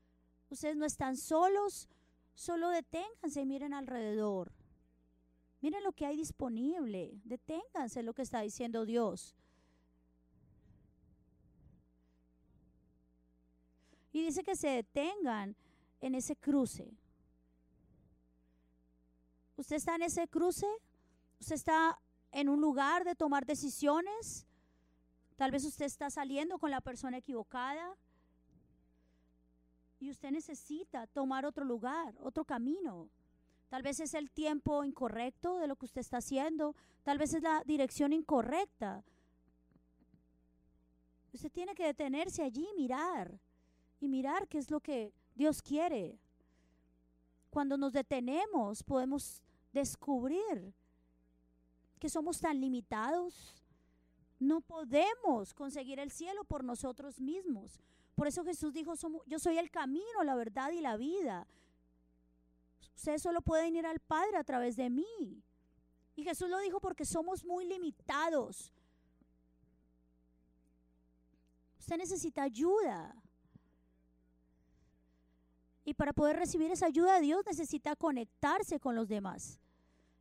Ustedes 0.51 0.77
no 0.77 0.85
están 0.85 1.17
solos, 1.17 1.89
Solo 2.35 2.71
deténganse 2.71 3.43
y 3.43 3.47
miren 3.47 3.73
alrededor. 3.73 4.53
Miren 5.61 5.83
lo 5.85 5.93
que 5.93 6.05
hay 6.05 6.17
disponible. 6.17 7.21
Deténganse 7.25 8.03
lo 8.03 8.13
que 8.13 8.23
está 8.23 8.41
diciendo 8.41 8.85
Dios. 8.85 9.35
Y 14.13 14.23
dice 14.25 14.43
que 14.43 14.57
se 14.57 14.69
detengan 14.69 15.57
en 16.01 16.15
ese 16.15 16.37
cruce. 16.37 16.93
¿Usted 19.57 19.77
está 19.77 19.95
en 19.95 20.03
ese 20.03 20.29
cruce? 20.29 20.67
¿Usted 21.41 21.55
está 21.55 21.99
en 22.33 22.49
un 22.49 22.61
lugar 22.61 23.05
de 23.05 23.15
tomar 23.15 23.47
decisiones? 23.47 24.47
Tal 25.37 25.51
vez 25.51 25.65
usted 25.65 25.87
está 25.87 26.11
saliendo 26.11 26.59
con 26.59 26.71
la 26.71 26.81
persona 26.81 27.19
equivocada 27.19 27.97
y 29.99 30.11
usted 30.11 30.31
necesita 30.31 31.07
tomar 31.09 31.45
otro 31.45 31.65
lugar, 31.65 32.15
otro 32.21 32.45
camino. 32.45 33.09
Tal 33.69 33.83
vez 33.83 33.99
es 33.99 34.15
el 34.15 34.31
tiempo 34.31 34.85
incorrecto 34.85 35.59
de 35.59 35.67
lo 35.67 35.77
que 35.77 35.87
usted 35.87 36.01
está 36.01 36.19
haciendo, 36.19 36.77
tal 37.03 37.19
vez 37.19 37.35
es 37.35 37.43
la 37.43 37.63
dirección 37.65 38.13
incorrecta. 38.13 39.03
Usted 41.33 41.51
tiene 41.51 41.75
que 41.75 41.87
detenerse 41.87 42.43
allí 42.43 42.69
y 42.71 42.81
mirar, 42.81 43.41
y 44.01 44.09
mirar 44.09 44.47
qué 44.47 44.59
es 44.59 44.71
lo 44.71 44.79
que 44.79 45.13
Dios 45.35 45.61
quiere. 45.61 46.17
Cuando 47.51 47.77
nos 47.77 47.93
detenemos 47.93 48.85
podemos 48.85 49.43
descubrir 49.73 50.73
que 51.99 52.09
somos 52.09 52.39
tan 52.39 52.61
limitados. 52.61 53.64
No 54.39 54.61
podemos 54.61 55.55
conseguir 55.55 55.99
el 56.01 56.11
cielo 56.11 56.45
por 56.45 56.65
nosotros 56.65 57.21
mismos. 57.21 57.81
Por 58.15 58.27
eso 58.27 58.45
Jesús 58.45 58.73
dijo, 58.73 58.95
yo 59.27 59.39
soy 59.39 59.59
el 59.59 59.71
camino, 59.71 60.23
la 60.25 60.35
verdad 60.35 60.71
y 60.71 60.81
la 60.81 60.97
vida. 60.97 61.47
Ustedes 62.95 63.23
solo 63.23 63.43
pueden 63.43 63.77
ir 63.77 63.87
al 63.87 64.01
Padre 64.01 64.37
a 64.37 64.45
través 64.45 64.77
de 64.77 64.91
mí. 64.91 65.43
Y 66.17 66.23
Jesús 66.23 66.49
lo 66.49 66.59
dijo 66.61 66.81
porque 66.81 67.05
somos 67.05 67.45
muy 67.45 67.65
limitados. 67.65 68.73
Usted 71.79 71.97
necesita 71.97 72.43
ayuda. 72.43 73.15
Y 75.85 75.93
para 75.95 76.13
poder 76.13 76.37
recibir 76.37 76.71
esa 76.71 76.87
ayuda 76.87 77.17
de 77.17 77.21
Dios 77.23 77.45
necesita 77.45 77.95
conectarse 77.97 78.81
con 78.81 78.95
los 78.95 79.09
demás. 79.09 79.61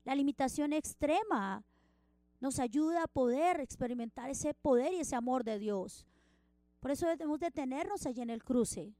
La 0.03 0.15
limitación 0.15 0.74
extrema 0.74 1.63
nos 2.43 2.59
ayuda 2.59 3.03
a 3.03 3.07
poder 3.07 3.62
experimentar 3.62 4.29
ese 4.29 4.53
poder 4.53 4.91
y 4.91 5.00
ese 5.00 5.15
amor 5.15 5.45
de 5.45 5.57
Dios. 5.57 6.05
Por 6.81 6.91
eso 6.91 7.07
debemos 7.07 7.39
detenernos 7.39 8.05
allí 8.05 8.19
en 8.19 8.29
el 8.29 8.43
cruce. 8.43 8.93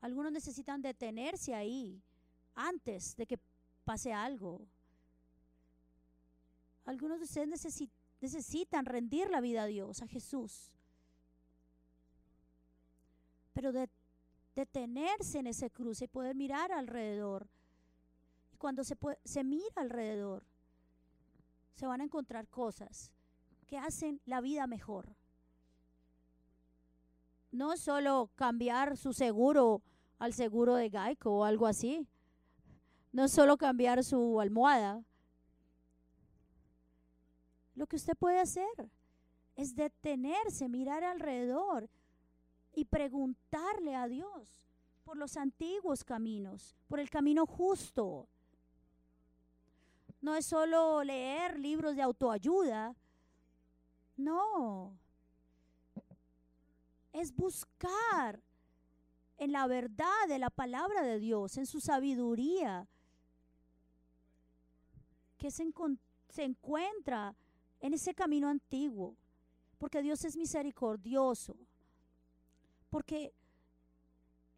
Algunos 0.00 0.30
necesitan 0.30 0.80
detenerse 0.80 1.52
ahí 1.52 2.00
antes 2.54 3.16
de 3.16 3.26
que 3.26 3.40
pase 3.84 4.12
algo. 4.12 4.60
Algunos 6.84 7.18
de 7.18 7.24
ustedes 7.24 7.48
necesi- 7.48 7.90
necesitan 8.20 8.86
rendir 8.86 9.28
la 9.28 9.40
vida 9.40 9.64
a 9.64 9.66
Dios, 9.66 10.02
a 10.02 10.06
Jesús. 10.06 10.70
Pero 13.54 13.72
de, 13.72 13.90
detenerse 14.54 15.40
en 15.40 15.48
ese 15.48 15.68
cruce 15.68 16.04
y 16.04 16.08
poder 16.08 16.36
mirar 16.36 16.70
alrededor. 16.70 17.48
Y 18.52 18.56
cuando 18.56 18.84
se 18.84 19.42
mira 19.42 19.74
alrededor, 19.74 20.44
se 21.74 21.86
van 21.86 22.00
a 22.00 22.04
encontrar 22.04 22.48
cosas 22.48 23.12
que 23.66 23.78
hacen 23.78 24.20
la 24.24 24.40
vida 24.40 24.66
mejor. 24.66 25.16
No 27.52 27.76
solo 27.76 28.30
cambiar 28.34 28.96
su 28.96 29.12
seguro 29.12 29.82
al 30.18 30.34
seguro 30.34 30.74
de 30.74 30.90
Geico 30.90 31.30
o 31.30 31.44
algo 31.44 31.66
así. 31.66 32.06
No 33.12 33.28
solo 33.28 33.56
cambiar 33.56 34.04
su 34.04 34.40
almohada. 34.40 35.04
Lo 37.74 37.86
que 37.86 37.96
usted 37.96 38.14
puede 38.16 38.38
hacer 38.38 38.90
es 39.56 39.74
detenerse, 39.74 40.68
mirar 40.68 41.02
alrededor 41.02 41.88
y 42.74 42.84
preguntarle 42.84 43.96
a 43.96 44.06
Dios 44.06 44.66
por 45.02 45.16
los 45.16 45.36
antiguos 45.36 46.04
caminos, 46.04 46.76
por 46.88 47.00
el 47.00 47.10
camino 47.10 47.46
justo. 47.46 48.28
No 50.20 50.34
es 50.34 50.46
solo 50.46 51.02
leer 51.02 51.58
libros 51.58 51.96
de 51.96 52.02
autoayuda, 52.02 52.94
no. 54.16 54.98
Es 57.12 57.34
buscar 57.34 58.42
en 59.38 59.52
la 59.52 59.66
verdad 59.66 60.28
de 60.28 60.38
la 60.38 60.50
palabra 60.50 61.02
de 61.02 61.18
Dios, 61.18 61.56
en 61.56 61.66
su 61.66 61.80
sabiduría, 61.80 62.86
que 65.38 65.50
se, 65.50 65.64
se 66.28 66.44
encuentra 66.44 67.34
en 67.80 67.94
ese 67.94 68.14
camino 68.14 68.48
antiguo, 68.48 69.16
porque 69.78 70.02
Dios 70.02 70.22
es 70.26 70.36
misericordioso, 70.36 71.56
porque 72.90 73.32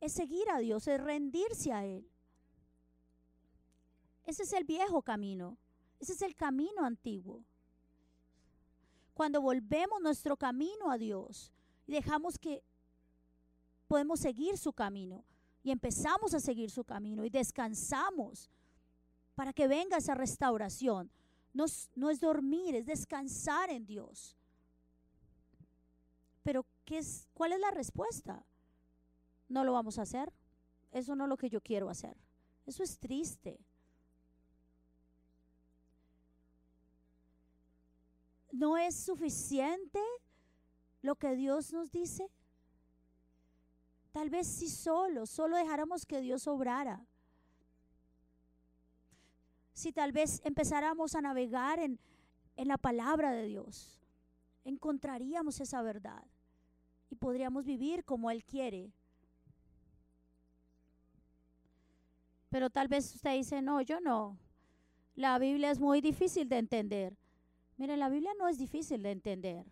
es 0.01 0.13
seguir 0.13 0.51
a 0.51 0.59
Dios, 0.59 0.89
es 0.89 1.01
rendirse 1.01 1.73
a 1.73 1.87
Él. 1.87 2.12
Ese 4.25 4.45
es 4.45 4.53
el 4.53 4.65
viejo 4.65 5.03
camino, 5.03 5.59
ese 5.99 6.13
es 6.13 6.23
el 6.23 6.35
camino 6.35 6.85
antiguo. 6.85 7.43
Cuando 9.15 9.43
volvemos 9.43 10.01
nuestro 10.01 10.37
camino 10.37 10.91
a 10.91 10.97
Dios 10.97 11.53
y 11.87 11.93
dejamos 11.93 12.39
que 12.39 12.63
podemos 13.89 14.21
seguir 14.21 14.57
su 14.57 14.73
camino 14.73 15.25
y 15.63 15.71
empezamos 15.71 16.35
a 16.35 16.41
seguir 16.41 16.71
su 16.71 16.85
camino 16.85 17.25
y 17.25 17.31
descansamos 17.31 18.51
para 19.35 19.53
que 19.53 19.69
venga 19.69 19.99
esa 19.99 20.15
restauración. 20.15 21.11
No, 21.53 21.67
no 21.95 22.11
es 22.11 22.21
dormir, 22.21 22.75
es 22.75 22.87
descansar 22.87 23.71
en 23.71 23.85
Dios. 23.85 24.37
Pero 26.43 26.65
¿qué 26.85 26.99
es, 26.99 27.29
¿cuál 27.35 27.53
es 27.53 27.61
la 27.61 27.71
respuesta? 27.71 28.45
No 29.49 29.65
lo 29.65 29.73
vamos 29.73 29.99
a 29.99 30.03
hacer. 30.03 30.33
Eso 30.91 31.15
no 31.15 31.25
es 31.25 31.29
lo 31.29 31.37
que 31.37 31.51
yo 31.51 31.61
quiero 31.61 31.89
hacer. 31.89 32.17
Eso 32.67 32.83
es 32.83 32.99
triste. 32.99 33.59
¿No 38.53 38.77
es 38.77 38.95
suficiente 38.95 39.99
lo 41.01 41.17
que 41.17 41.35
Dios 41.35 41.73
nos 41.73 41.91
dice? 41.91 42.31
Tal 44.13 44.29
vez 44.29 44.47
si 44.47 44.69
solo, 44.69 45.25
solo 45.25 45.57
dejáramos 45.57 46.05
que 46.05 46.21
Dios 46.21 46.47
obrara. 46.47 47.03
Si 49.73 49.91
tal 49.91 50.13
vez 50.13 50.43
empezáramos 50.45 51.15
a 51.15 51.23
navegar 51.23 51.79
en, 51.79 51.99
en 52.57 52.69
la 52.69 52.77
palabra 52.77 53.33
de 53.33 53.47
Dios, 53.47 53.99
encontraríamos 54.65 55.59
esa 55.61 55.81
verdad 55.81 56.23
y 57.09 57.17
podríamos 57.17 57.65
vivir 57.65 58.05
como 58.05 58.31
Él 58.31 58.45
quiere. 58.45 58.93
Pero 62.51 62.69
tal 62.69 62.87
vez 62.87 63.15
usted 63.15 63.35
dice, 63.35 63.63
no, 63.63 63.81
yo 63.81 63.99
no. 63.99 64.39
La 65.15 65.39
Biblia 65.39 65.71
es 65.71 65.81
muy 65.81 66.03
difícil 66.03 66.51
de 66.51 66.59
entender. 66.59 67.22
Mire, 67.77 67.97
la 67.97 68.09
Biblia 68.09 68.33
no 68.39 68.49
es 68.49 68.59
difícil 68.59 69.03
de 69.03 69.11
entender. 69.11 69.67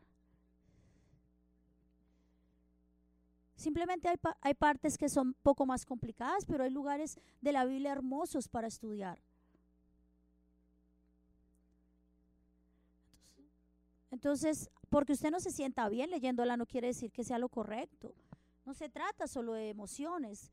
Simplemente 3.55 4.09
hay, 4.09 4.17
hay 4.41 4.55
partes 4.55 4.97
que 4.97 5.09
son 5.09 5.35
poco 5.43 5.67
más 5.67 5.85
complicadas, 5.85 6.47
pero 6.47 6.65
hay 6.65 6.71
lugares 6.71 7.21
de 7.41 7.53
la 7.53 7.65
Biblia 7.67 7.93
hermosos 7.93 8.49
para 8.49 8.67
estudiar. 8.67 9.21
Entonces, 14.11 14.71
porque 14.89 15.13
usted 15.13 15.31
no 15.31 15.41
se 15.41 15.53
sienta 15.53 15.89
bien 15.89 16.11
leyéndola 16.11 16.57
no 16.57 16.67
quiere 16.67 16.89
decir 16.89 17.13
que 17.13 17.25
sea 17.25 17.39
lo 17.39 17.49
correcto. 17.49 18.15
No 18.65 18.75
se 18.75 18.89
trata 18.89 19.27
solo 19.27 19.53
de 19.55 19.69
emociones, 19.71 20.51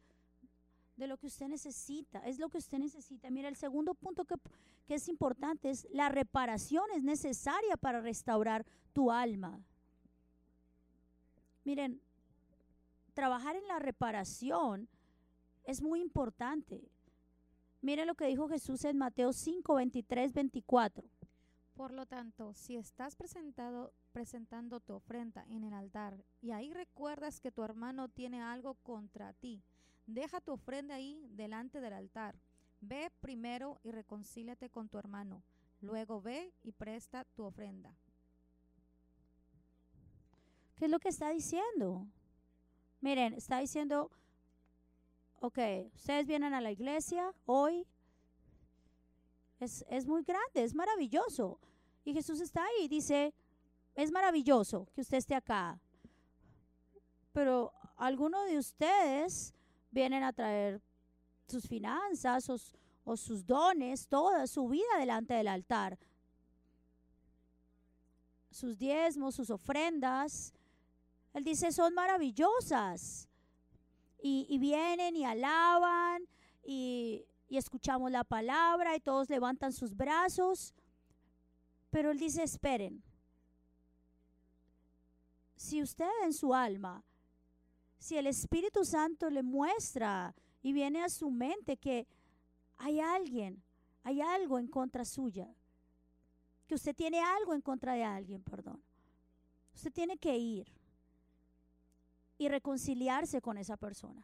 de 0.97 1.07
lo 1.07 1.17
que 1.17 1.27
usted 1.27 1.47
necesita, 1.47 2.19
es 2.19 2.39
lo 2.39 2.49
que 2.49 2.57
usted 2.57 2.79
necesita. 2.79 3.29
Mira, 3.29 3.47
el 3.47 3.55
segundo 3.55 3.93
punto 3.93 4.25
que, 4.25 4.35
que 4.87 4.95
es 4.95 5.07
importante 5.07 5.69
es 5.69 5.87
la 5.91 6.09
reparación 6.09 6.85
es 6.95 7.03
necesaria 7.03 7.77
para 7.77 8.01
restaurar 8.01 8.65
tu 8.93 9.11
alma. 9.11 9.61
Miren, 11.63 12.01
trabajar 13.13 13.55
en 13.55 13.67
la 13.67 13.79
reparación 13.79 14.89
es 15.63 15.81
muy 15.81 16.01
importante. 16.01 16.89
Miren 17.81 18.07
lo 18.07 18.15
que 18.15 18.25
dijo 18.25 18.47
Jesús 18.47 18.83
en 18.85 18.97
Mateo 18.97 19.33
5, 19.33 19.75
23, 19.75 20.33
24. 20.33 21.07
Por 21.75 21.93
lo 21.93 22.07
tanto, 22.07 22.53
si 22.55 22.75
estás 22.75 23.15
presentado, 23.15 23.93
presentando 24.11 24.79
tu 24.79 24.93
ofrenda 24.93 25.45
en 25.49 25.63
el 25.63 25.73
altar 25.73 26.23
y 26.41 26.51
ahí 26.51 26.73
recuerdas 26.73 27.39
que 27.39 27.51
tu 27.51 27.61
hermano 27.61 28.09
tiene 28.09 28.41
algo 28.41 28.73
contra 28.75 29.33
ti, 29.33 29.61
deja 30.07 30.41
tu 30.41 30.53
ofrenda 30.53 30.95
ahí 30.95 31.27
delante 31.31 31.79
del 31.79 31.93
altar. 31.93 32.35
Ve 32.81 33.11
primero 33.19 33.79
y 33.83 33.91
reconcíliate 33.91 34.69
con 34.69 34.89
tu 34.89 34.97
hermano. 34.97 35.43
Luego 35.81 36.21
ve 36.21 36.53
y 36.63 36.71
presta 36.71 37.25
tu 37.35 37.43
ofrenda. 37.43 37.93
¿Qué 40.75 40.85
es 40.85 40.91
lo 40.91 40.99
que 40.99 41.09
está 41.09 41.29
diciendo? 41.29 42.07
Miren, 43.01 43.33
está 43.33 43.59
diciendo, 43.59 44.11
ok, 45.39 45.59
ustedes 45.95 46.25
vienen 46.25 46.53
a 46.53 46.61
la 46.61 46.71
iglesia 46.71 47.33
hoy, 47.45 47.85
es, 49.59 49.85
es 49.89 50.05
muy 50.05 50.23
grande, 50.23 50.63
es 50.63 50.73
maravilloso. 50.73 51.59
Y 52.05 52.13
Jesús 52.13 52.39
está 52.41 52.63
ahí 52.63 52.85
y 52.85 52.87
dice, 52.87 53.33
es 53.95 54.11
maravilloso 54.11 54.87
que 54.93 55.01
usted 55.01 55.17
esté 55.17 55.35
acá. 55.35 55.79
Pero 57.33 57.73
algunos 57.97 58.45
de 58.47 58.57
ustedes 58.57 59.53
vienen 59.91 60.23
a 60.23 60.33
traer 60.33 60.81
sus 61.47 61.67
finanzas 61.67 62.49
o, 63.03 63.17
sus 63.17 63.45
dones, 63.45 64.07
toda 64.07 64.47
su 64.47 64.67
vida 64.67 64.99
delante 64.99 65.33
del 65.33 65.47
altar. 65.47 65.97
Sus 68.51 68.77
diezmos, 68.77 69.35
sus 69.35 69.49
ofrendas. 69.49 70.53
Él 71.33 71.43
dice, 71.43 71.71
son 71.71 71.93
maravillosas. 71.93 73.29
Y, 74.21 74.57
vienen 74.57 75.15
y 75.15 75.23
alaban 75.23 76.23
y 76.63 77.25
escuchamos 77.49 78.11
la 78.11 78.23
palabra 78.23 78.95
y 78.95 78.99
todos 78.99 79.29
levantan 79.29 79.71
sus 79.71 79.95
brazos. 79.95 80.73
Pero 81.89 82.11
él 82.11 82.19
dice, 82.19 82.43
esperen. 82.43 83.01
Si 85.55 85.81
usted 85.81 86.09
en 86.23 86.33
su 86.33 86.53
alma, 86.53 87.03
si 87.99 88.17
el 88.17 88.27
Espíritu 88.27 88.85
Santo 88.85 89.29
le 89.29 89.43
muestra 89.43 90.35
y 90.61 90.73
viene 90.73 91.03
a 91.03 91.09
su 91.09 91.29
mente 91.29 91.77
que 91.77 92.07
hay 92.77 92.99
alguien, 92.99 93.61
hay 94.03 94.21
algo 94.21 94.59
en 94.59 94.67
contra 94.67 95.03
suya, 95.05 95.47
que 96.67 96.75
usted 96.75 96.95
tiene 96.95 97.19
algo 97.19 97.53
en 97.53 97.61
contra 97.61 97.93
de 97.93 98.03
alguien, 98.03 98.43
perdón, 98.43 98.81
usted 99.73 99.91
tiene 99.91 100.17
que 100.17 100.37
ir 100.37 100.67
y 102.37 102.47
reconciliarse 102.49 103.41
con 103.41 103.57
esa 103.57 103.77
persona. 103.77 104.23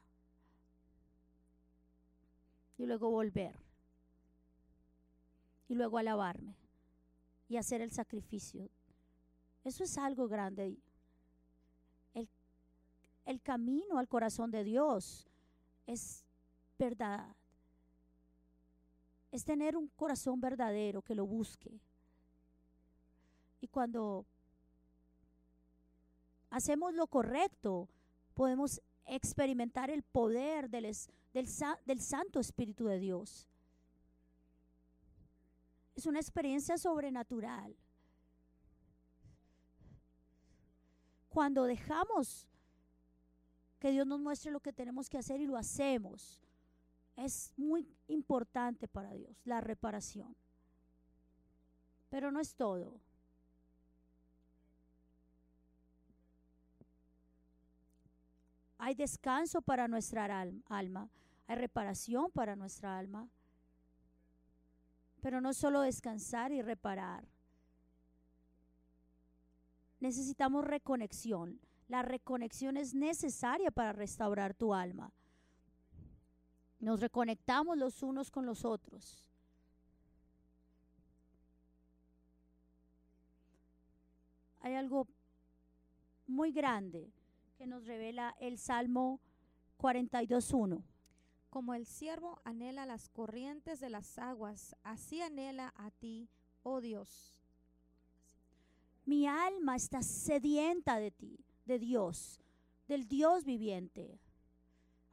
Y 2.77 2.85
luego 2.85 3.09
volver. 3.09 3.55
Y 5.67 5.75
luego 5.75 5.97
alabarme. 5.97 6.55
Y 7.47 7.57
hacer 7.57 7.81
el 7.81 7.91
sacrificio. 7.91 8.69
Eso 9.63 9.83
es 9.83 9.97
algo 9.97 10.27
grande. 10.27 10.77
El, 13.25 13.41
camino 13.41 13.97
al 13.97 14.07
corazón 14.07 14.51
de 14.51 14.63
Dios 14.63 15.27
es 15.85 16.25
verdad. 16.77 17.35
Es 19.31 19.43
tener 19.43 19.75
un 19.75 19.87
corazón 19.89 20.39
verdadero 20.39 21.01
que 21.01 21.15
lo 21.15 21.25
busque. 21.25 21.79
Y 23.61 23.67
cuando 23.67 24.25
hacemos 26.49 26.93
lo 26.93 27.07
correcto, 27.07 27.89
podemos 28.33 28.81
experimentar 29.05 29.89
el 29.89 30.03
poder 30.03 30.69
del, 30.69 30.83
del, 31.33 31.47
del 31.85 32.01
Santo 32.01 32.39
Espíritu 32.39 32.85
de 32.85 32.99
Dios. 32.99 33.47
Es 35.95 36.05
una 36.05 36.19
experiencia 36.19 36.77
sobrenatural. 36.77 37.75
Cuando 41.29 41.63
dejamos 41.63 42.47
que 43.83 43.91
Dios 43.91 44.07
nos 44.07 44.21
muestre 44.21 44.49
lo 44.49 44.61
que 44.61 44.71
tenemos 44.71 45.09
que 45.09 45.17
hacer 45.17 45.41
y 45.41 45.45
lo 45.45 45.57
hacemos, 45.57 46.41
es 47.17 47.51
muy 47.57 47.85
importante 48.07 48.87
para 48.87 49.11
Dios 49.11 49.35
la 49.43 49.59
reparación. 49.59 50.33
Pero 52.09 52.31
no 52.31 52.39
es 52.39 52.55
todo. 52.55 52.97
Hay 58.77 58.95
descanso 58.95 59.61
para 59.61 59.89
nuestra 59.89 60.27
alma, 60.69 61.09
hay 61.47 61.55
reparación 61.57 62.31
para 62.31 62.55
nuestra 62.55 62.97
alma. 62.97 63.27
Pero 65.19 65.41
no 65.41 65.53
solo 65.53 65.81
descansar 65.81 66.53
y 66.53 66.61
reparar. 66.61 67.27
Necesitamos 69.99 70.63
reconexión. 70.63 71.59
La 71.87 72.01
reconexión 72.01 72.77
es 72.77 72.93
necesaria 72.93 73.71
para 73.71 73.93
restaurar 73.93 74.53
tu 74.53 74.73
alma. 74.73 75.11
Nos 76.79 76.99
reconectamos 76.99 77.77
los 77.77 78.03
unos 78.03 78.31
con 78.31 78.45
los 78.45 78.65
otros. 78.65 79.25
Hay 84.61 84.75
algo 84.75 85.07
muy 86.25 86.51
grande 86.51 87.11
que 87.57 87.67
nos 87.67 87.85
revela 87.85 88.35
el 88.39 88.57
Salmo 88.57 89.19
42.1. 89.77 90.81
Como 91.49 91.73
el 91.73 91.85
siervo 91.85 92.41
anhela 92.45 92.85
las 92.85 93.09
corrientes 93.09 93.79
de 93.79 93.89
las 93.89 94.17
aguas, 94.17 94.75
así 94.83 95.21
anhela 95.21 95.73
a 95.75 95.91
ti, 95.91 96.29
oh 96.63 96.81
Dios. 96.81 97.37
Mi 99.05 99.27
alma 99.27 99.75
está 99.75 100.01
sedienta 100.01 100.97
de 100.97 101.11
ti, 101.11 101.37
de 101.65 101.79
Dios, 101.79 102.41
del 102.87 103.07
Dios 103.07 103.43
viviente. 103.45 104.19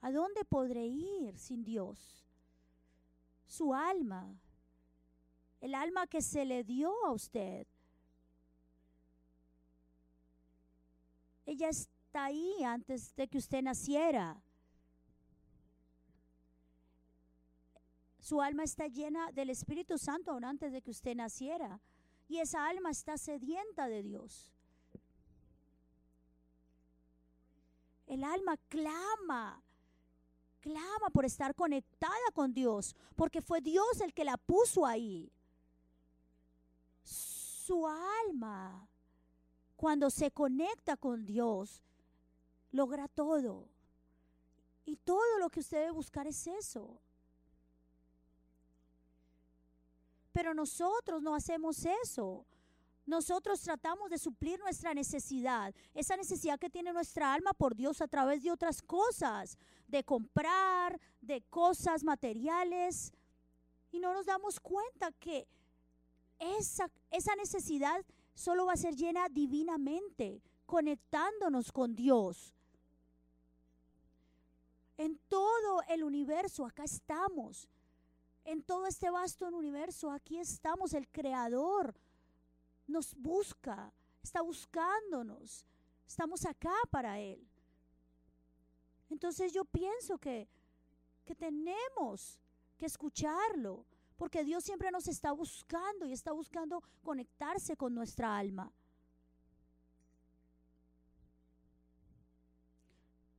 ¿A 0.01 0.11
dónde 0.11 0.45
podré 0.45 0.87
ir 0.87 1.37
sin 1.39 1.65
Dios? 1.65 2.27
Su 3.47 3.75
alma, 3.75 4.35
el 5.61 5.75
alma 5.75 6.07
que 6.07 6.23
se 6.23 6.45
le 6.45 6.65
dio 6.65 6.93
a 7.05 7.13
usted. 7.13 7.67
Ella 11.45 11.69
está 11.69 12.25
ahí 12.25 12.63
antes 12.65 13.15
de 13.17 13.29
que 13.29 13.39
usted 13.39 13.63
naciera. 13.63 14.41
Su 18.21 18.41
alma 18.41 18.63
está 18.63 18.87
llena 18.87 19.33
del 19.33 19.51
Espíritu 19.51 19.99
Santo 19.99 20.31
aún 20.31 20.45
antes 20.45 20.73
de 20.73 20.83
que 20.83 20.93
usted 20.93 21.17
naciera. 21.17 21.81
Y 22.29 22.39
esa 22.39 22.69
alma 22.69 22.91
está 22.91 23.19
sedienta 23.19 23.89
de 23.89 24.05
Dios. 24.05 24.53
El 28.11 28.25
alma 28.25 28.57
clama, 28.69 29.63
clama 30.59 31.11
por 31.13 31.25
estar 31.25 31.55
conectada 31.55 32.33
con 32.35 32.53
Dios, 32.53 32.97
porque 33.15 33.41
fue 33.41 33.61
Dios 33.61 34.01
el 34.01 34.13
que 34.13 34.25
la 34.25 34.37
puso 34.37 34.85
ahí. 34.85 35.31
Su 37.05 37.87
alma, 37.87 38.89
cuando 39.77 40.11
se 40.11 40.33
conecta 40.33 40.97
con 40.97 41.25
Dios, 41.25 41.85
logra 42.73 43.07
todo. 43.07 43.69
Y 44.85 44.97
todo 44.97 45.39
lo 45.39 45.49
que 45.49 45.61
usted 45.61 45.79
debe 45.79 45.93
buscar 45.93 46.27
es 46.27 46.49
eso. 46.49 46.99
Pero 50.33 50.53
nosotros 50.53 51.23
no 51.23 51.33
hacemos 51.33 51.87
eso. 52.03 52.45
Nosotros 53.07 53.61
tratamos 53.61 54.11
de 54.11 54.19
suplir 54.19 54.61
nuestra 54.61 54.95
necesidad, 54.95 55.75
esa 55.95 56.17
necesidad 56.17 56.59
que 56.59 56.71
tiene 56.71 56.93
nuestra 56.93 57.33
alma 57.33 57.53
por 57.53 57.75
Dios 57.75 58.01
a 58.01 58.09
través 58.09 58.43
de 58.43 58.53
otras 58.53 58.83
cosas, 58.83 59.57
de 59.89 60.05
comprar, 60.05 61.01
de 61.21 61.43
cosas 61.43 62.05
materiales. 62.05 63.13
Y 63.91 63.99
no 63.99 64.15
nos 64.15 64.27
damos 64.27 64.61
cuenta 64.61 65.11
que 65.13 65.49
esa, 66.39 66.91
esa 67.11 67.35
necesidad 67.37 68.05
solo 68.35 68.67
va 68.67 68.75
a 68.75 68.77
ser 68.77 68.95
llena 68.95 69.29
divinamente, 69.29 70.43
conectándonos 70.67 71.73
con 71.73 71.95
Dios. 71.97 72.55
En 74.97 75.19
todo 75.29 75.83
el 75.89 76.05
universo, 76.05 76.67
acá 76.67 76.85
estamos. 76.85 77.69
En 78.45 78.63
todo 78.63 78.87
este 78.87 79.11
vasto 79.11 79.49
universo, 79.49 80.11
aquí 80.11 80.39
estamos, 80.39 80.95
el 80.95 81.09
Creador 81.09 81.95
nos 82.91 83.15
busca, 83.15 83.93
está 84.23 84.43
buscándonos. 84.43 85.65
Estamos 86.07 86.45
acá 86.45 86.75
para 86.91 87.19
Él. 87.19 87.47
Entonces 89.09 89.53
yo 89.53 89.65
pienso 89.65 90.19
que, 90.19 90.49
que 91.25 91.35
tenemos 91.35 92.41
que 92.77 92.87
escucharlo, 92.87 93.85
porque 94.17 94.45
Dios 94.45 94.65
siempre 94.65 94.91
nos 94.91 95.09
está 95.09 95.33
buscando 95.33 96.07
y 96.07 96.13
está 96.13 96.33
buscando 96.33 96.83
conectarse 97.03 97.77
con 97.77 97.95
nuestra 97.95 98.37
alma. 98.37 98.73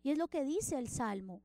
Y 0.03 0.11
es 0.11 0.17
lo 0.17 0.27
que 0.27 0.43
dice 0.43 0.77
el 0.77 0.89
Salmo, 0.89 1.41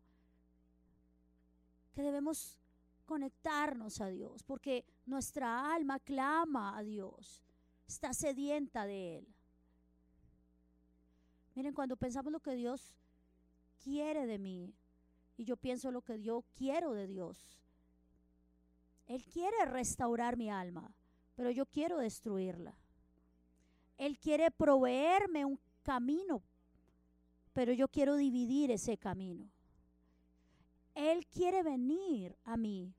que 1.95 2.03
debemos 2.03 2.59
conectarnos 3.05 4.01
a 4.01 4.09
Dios, 4.09 4.43
porque 4.43 4.85
nuestra 5.05 5.75
alma 5.75 6.01
clama 6.01 6.77
a 6.77 6.83
Dios 6.83 7.46
está 7.87 8.13
sedienta 8.13 8.87
de 8.87 9.19
Él. 9.19 9.29
Miren, 11.55 11.73
cuando 11.73 11.97
pensamos 11.97 12.33
lo 12.33 12.41
que 12.41 12.55
Dios 12.55 12.95
quiere 13.83 14.27
de 14.27 14.39
mí 14.39 14.75
y 15.37 15.45
yo 15.45 15.57
pienso 15.57 15.91
lo 15.91 16.03
que 16.03 16.21
yo 16.21 16.45
quiero 16.55 16.93
de 16.93 17.07
Dios, 17.07 17.59
Él 19.07 19.25
quiere 19.25 19.65
restaurar 19.65 20.37
mi 20.37 20.51
alma, 20.51 20.95
pero 21.35 21.51
yo 21.51 21.67
quiero 21.67 21.99
destruirla. 21.99 22.75
Él 23.97 24.19
quiere 24.19 24.51
proveerme 24.51 25.45
un 25.45 25.59
camino, 25.83 26.43
pero 27.55 27.73
yo 27.73 27.89
quiero 27.89 28.17
dividir 28.17 28.71
ese 28.71 28.99
camino. 28.99 29.49
Él 30.95 31.27
quiere 31.27 31.63
venir 31.63 32.37
a 32.45 32.57
mí 32.57 32.93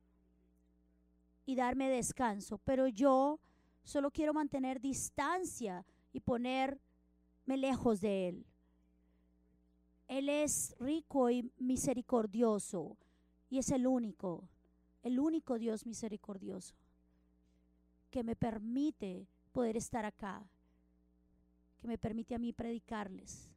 y 1.46 1.56
darme 1.56 1.90
descanso, 1.90 2.58
pero 2.60 2.88
yo 2.88 3.40
Solo 3.88 4.12
quiero 4.12 4.34
mantener 4.34 4.82
distancia 4.82 5.86
y 6.12 6.20
ponerme 6.20 6.78
lejos 7.46 8.02
de 8.02 8.28
Él. 8.28 8.46
Él 10.10 10.28
es 10.28 10.76
rico 10.78 11.30
y 11.30 11.50
misericordioso 11.58 12.98
y 13.50 13.60
es 13.60 13.72
el 13.72 13.88
único, 13.88 14.44
el 15.04 15.18
único 15.22 15.58
Dios 15.58 15.86
misericordioso 15.86 16.76
que 18.12 18.26
me 18.26 18.36
permite 18.36 19.26
poder 19.54 19.78
estar 19.78 20.04
acá, 20.04 20.46
que 21.80 21.88
me 21.88 21.98
permite 21.98 22.36
a 22.36 22.40
mí 22.40 22.52
predicarles. 22.52 23.50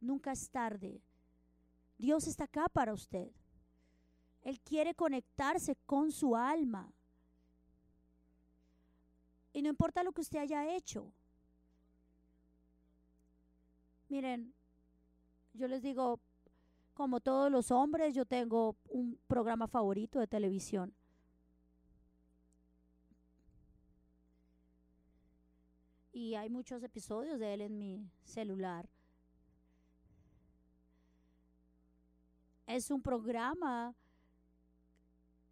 Nunca 0.00 0.30
es 0.30 0.48
tarde. 0.50 1.00
Dios 1.98 2.28
está 2.28 2.44
acá 2.44 2.68
para 2.68 2.94
usted. 2.94 3.32
Él 4.42 4.60
quiere 4.60 4.94
conectarse 4.94 5.74
con 5.84 6.12
su 6.12 6.36
alma. 6.36 6.92
Y 9.52 9.62
no 9.62 9.68
importa 9.68 10.02
lo 10.02 10.12
que 10.12 10.20
usted 10.20 10.38
haya 10.38 10.74
hecho. 10.74 11.12
Miren, 14.08 14.52
yo 15.54 15.68
les 15.68 15.82
digo, 15.82 16.20
como 16.94 17.20
todos 17.20 17.50
los 17.50 17.70
hombres, 17.70 18.14
yo 18.14 18.24
tengo 18.24 18.76
un 18.88 19.18
programa 19.26 19.66
favorito 19.66 20.18
de 20.18 20.26
televisión. 20.26 20.94
Y 26.12 26.34
hay 26.34 26.50
muchos 26.50 26.82
episodios 26.82 27.38
de 27.38 27.54
él 27.54 27.60
en 27.62 27.78
mi 27.78 28.10
celular. 28.24 28.88
Es 32.66 32.90
un 32.90 33.00
programa 33.00 33.94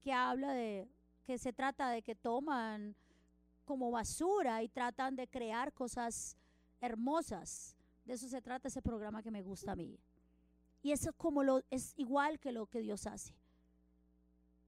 que 0.00 0.12
habla 0.12 0.52
de, 0.52 0.88
que 1.24 1.38
se 1.38 1.52
trata 1.52 1.90
de 1.90 2.02
que 2.02 2.14
toman 2.14 2.94
como 3.68 3.90
basura 3.90 4.62
y 4.62 4.68
tratan 4.70 5.14
de 5.14 5.28
crear 5.28 5.74
cosas 5.74 6.38
hermosas. 6.80 7.76
De 8.06 8.14
eso 8.14 8.26
se 8.26 8.40
trata 8.40 8.68
ese 8.68 8.80
programa 8.80 9.22
que 9.22 9.30
me 9.30 9.42
gusta 9.42 9.72
a 9.72 9.76
mí. 9.76 10.00
Y 10.80 10.92
eso 10.92 11.12
como 11.12 11.44
lo 11.44 11.60
es 11.68 11.92
igual 11.98 12.40
que 12.40 12.50
lo 12.50 12.64
que 12.64 12.80
Dios 12.80 13.06
hace. 13.06 13.34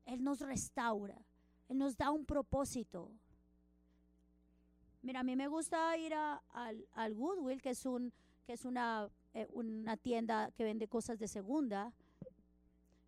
Él 0.05 0.23
nos 0.23 0.41
restaura, 0.41 1.17
él 1.71 1.79
nos 1.79 1.97
da 1.97 2.11
un 2.11 2.27
propósito. 2.27 3.11
Mira, 5.01 5.21
a 5.21 5.23
mí 5.23 5.35
me 5.35 5.49
gusta 5.49 5.97
ir 5.97 6.13
a, 6.13 6.43
al, 6.93 7.15
Goodwill, 7.15 7.63
que 7.63 7.71
es 7.71 7.87
un 7.87 8.13
que 8.45 8.53
es 8.53 8.67
una, 8.67 9.09
eh, 9.33 9.47
una 9.51 9.97
tienda 9.97 10.51
que 10.51 10.65
vende 10.65 10.89
cosas 10.89 11.19
de 11.19 11.27
segunda. 11.27 11.95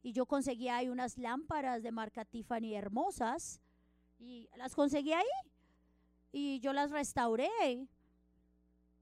Y 0.03 0.13
yo 0.13 0.25
conseguí 0.25 0.71
ahí 0.71 0.89
unas 0.89 1.19
lámparas 1.19 1.83
de 1.83 1.93
marca 1.93 2.25
Tiffany 2.25 2.75
hermosas 2.75 3.61
Y 4.19 4.49
las 4.57 4.75
conseguí 4.75 5.13
ahí. 5.13 5.52
Y 6.33 6.61
yo 6.61 6.73
las 6.73 6.91
restauré. 6.91 7.87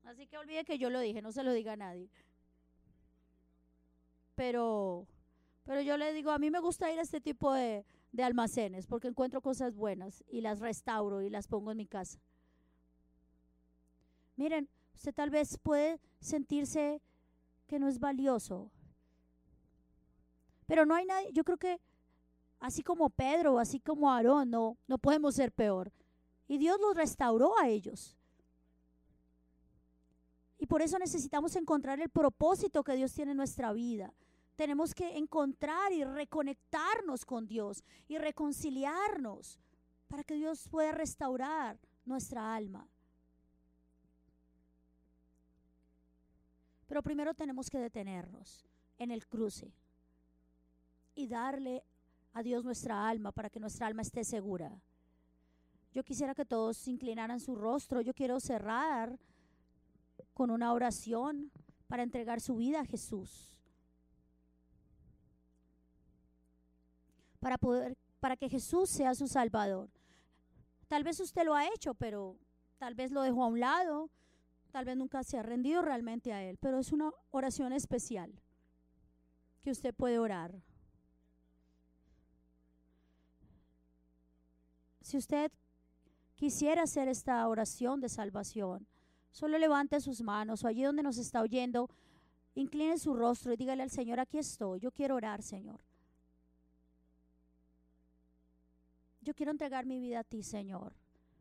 Así 0.04 0.26
que 0.26 0.36
olvide 0.36 0.64
que 0.64 0.78
yo 0.78 0.90
lo 0.90 1.00
dije, 1.00 1.22
no 1.22 1.32
se 1.32 1.44
lo 1.44 1.52
diga 1.52 1.72
a 1.74 1.76
nadie. 1.76 2.10
Pero, 4.34 5.06
pero 5.64 5.80
yo 5.82 5.96
le 5.96 6.12
digo, 6.12 6.30
a 6.30 6.38
mí 6.38 6.50
me 6.50 6.60
gusta 6.60 6.90
ir 6.90 6.98
a 6.98 7.02
este 7.02 7.20
tipo 7.20 7.52
de, 7.52 7.84
de 8.12 8.22
almacenes 8.22 8.86
porque 8.86 9.08
encuentro 9.08 9.40
cosas 9.40 9.74
buenas 9.74 10.24
y 10.28 10.40
las 10.40 10.60
restauro 10.60 11.22
y 11.22 11.30
las 11.30 11.46
pongo 11.46 11.70
en 11.70 11.76
mi 11.76 11.86
casa. 11.86 12.18
Miren, 14.36 14.68
usted 14.94 15.14
tal 15.14 15.30
vez 15.30 15.58
puede 15.58 16.00
sentirse 16.20 17.00
que 17.66 17.78
no 17.78 17.88
es 17.88 17.98
valioso, 17.98 18.70
pero 20.66 20.86
no 20.86 20.94
hay 20.94 21.04
nadie, 21.04 21.30
yo 21.32 21.44
creo 21.44 21.58
que 21.58 21.80
así 22.58 22.82
como 22.82 23.10
Pedro, 23.10 23.58
así 23.58 23.80
como 23.80 24.10
Aarón, 24.10 24.50
no, 24.50 24.76
no 24.86 24.98
podemos 24.98 25.34
ser 25.34 25.52
peor. 25.52 25.92
Y 26.50 26.58
Dios 26.58 26.80
los 26.80 26.96
restauró 26.96 27.56
a 27.60 27.68
ellos. 27.68 28.16
Y 30.58 30.66
por 30.66 30.82
eso 30.82 30.98
necesitamos 30.98 31.54
encontrar 31.54 32.00
el 32.00 32.08
propósito 32.08 32.82
que 32.82 32.96
Dios 32.96 33.14
tiene 33.14 33.30
en 33.30 33.36
nuestra 33.36 33.72
vida. 33.72 34.12
Tenemos 34.56 34.92
que 34.92 35.16
encontrar 35.16 35.92
y 35.92 36.02
reconectarnos 36.02 37.24
con 37.24 37.46
Dios 37.46 37.84
y 38.08 38.18
reconciliarnos 38.18 39.60
para 40.08 40.24
que 40.24 40.34
Dios 40.34 40.68
pueda 40.68 40.90
restaurar 40.90 41.78
nuestra 42.04 42.52
alma. 42.52 42.84
Pero 46.88 47.00
primero 47.00 47.32
tenemos 47.32 47.70
que 47.70 47.78
detenernos 47.78 48.66
en 48.98 49.12
el 49.12 49.24
cruce 49.28 49.72
y 51.14 51.28
darle 51.28 51.84
a 52.32 52.42
Dios 52.42 52.64
nuestra 52.64 53.08
alma 53.08 53.30
para 53.30 53.50
que 53.50 53.60
nuestra 53.60 53.86
alma 53.86 54.02
esté 54.02 54.24
segura. 54.24 54.82
Yo 55.92 56.04
quisiera 56.04 56.34
que 56.34 56.44
todos 56.44 56.86
inclinaran 56.86 57.40
su 57.40 57.54
rostro. 57.54 58.00
Yo 58.00 58.14
quiero 58.14 58.38
cerrar 58.38 59.18
con 60.34 60.50
una 60.50 60.72
oración 60.72 61.50
para 61.88 62.02
entregar 62.02 62.40
su 62.40 62.56
vida 62.56 62.80
a 62.80 62.84
Jesús. 62.84 63.56
Para 67.40 67.58
poder 67.58 67.96
para 68.20 68.36
que 68.36 68.48
Jesús 68.48 68.88
sea 68.90 69.14
su 69.14 69.26
salvador. 69.26 69.90
Tal 70.86 71.02
vez 71.02 71.18
usted 71.20 71.44
lo 71.44 71.54
ha 71.54 71.66
hecho, 71.68 71.94
pero 71.94 72.36
tal 72.78 72.94
vez 72.94 73.10
lo 73.10 73.22
dejó 73.22 73.44
a 73.44 73.48
un 73.48 73.60
lado, 73.60 74.10
tal 74.70 74.84
vez 74.84 74.96
nunca 74.96 75.24
se 75.24 75.38
ha 75.38 75.42
rendido 75.42 75.82
realmente 75.82 76.32
a 76.32 76.42
él, 76.44 76.58
pero 76.58 76.78
es 76.78 76.92
una 76.92 77.10
oración 77.30 77.72
especial 77.72 78.32
que 79.62 79.70
usted 79.70 79.94
puede 79.94 80.18
orar. 80.18 80.54
Si 85.00 85.16
usted 85.16 85.50
quisiera 86.40 86.84
hacer 86.84 87.06
esta 87.06 87.46
oración 87.46 88.00
de 88.00 88.08
salvación, 88.08 88.86
solo 89.30 89.58
levante 89.58 90.00
sus 90.00 90.22
manos 90.22 90.64
o 90.64 90.68
allí 90.68 90.82
donde 90.82 91.02
nos 91.02 91.18
está 91.18 91.42
oyendo, 91.42 91.90
incline 92.54 92.96
su 92.96 93.12
rostro 93.12 93.52
y 93.52 93.58
dígale 93.58 93.82
al 93.82 93.90
Señor, 93.90 94.20
aquí 94.20 94.38
estoy, 94.38 94.80
yo 94.80 94.90
quiero 94.90 95.16
orar, 95.16 95.42
Señor. 95.42 95.84
Yo 99.20 99.34
quiero 99.34 99.52
entregar 99.52 99.84
mi 99.84 100.00
vida 100.00 100.20
a 100.20 100.24
ti, 100.24 100.42
Señor. 100.42 100.94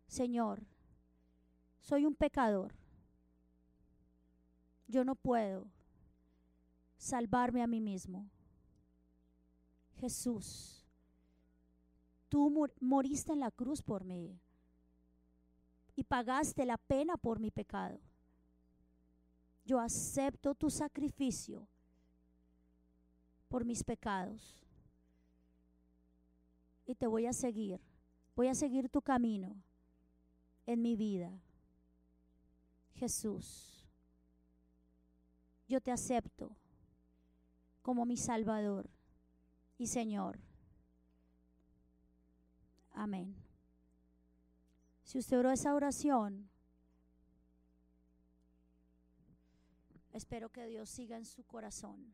Señor, 0.05 0.61
soy 1.79 2.05
un 2.05 2.13
pecador. 2.13 2.73
Yo 4.85 5.05
no 5.05 5.15
puedo 5.15 5.65
salvarme 6.97 7.63
a 7.63 7.67
mí 7.67 7.79
mismo. 7.79 8.29
Jesús 9.95 10.79
Tú 12.27 12.69
moriste 12.81 13.31
en 13.31 13.39
la 13.39 13.49
cruz 13.49 13.81
por 13.81 14.03
mí 14.03 14.39
y 15.99 16.03
pagaste 16.05 16.65
la 16.65 16.77
pena 16.77 17.17
por 17.17 17.41
mi 17.41 17.51
pecado. 17.51 17.99
Yo 19.65 19.81
acepto 19.81 20.55
tu 20.55 20.69
sacrificio 20.69 21.67
por 23.49 23.65
mis 23.65 23.83
pecados 23.83 24.63
y 26.85 26.95
te 26.95 27.05
voy 27.05 27.25
a 27.25 27.33
seguir. 27.33 27.81
Voy 28.33 28.47
a 28.47 28.55
seguir 28.55 28.87
tu 28.87 29.01
camino 29.01 29.53
en 30.65 30.81
mi 30.81 30.95
vida. 30.95 31.37
Jesús, 32.95 33.85
yo 35.67 35.81
te 35.81 35.91
acepto 35.91 36.55
como 37.81 38.05
mi 38.05 38.15
Salvador 38.15 38.89
y 39.77 39.87
Señor. 39.87 40.39
Amén. 42.93 43.48
Si 45.09 45.17
usted 45.17 45.39
oró 45.39 45.49
esa 45.49 45.73
oración, 45.73 46.47
espero 50.13 50.51
que 50.51 50.67
Dios 50.67 50.87
siga 50.87 51.17
en 51.17 51.25
su 51.25 51.43
corazón. 51.45 52.13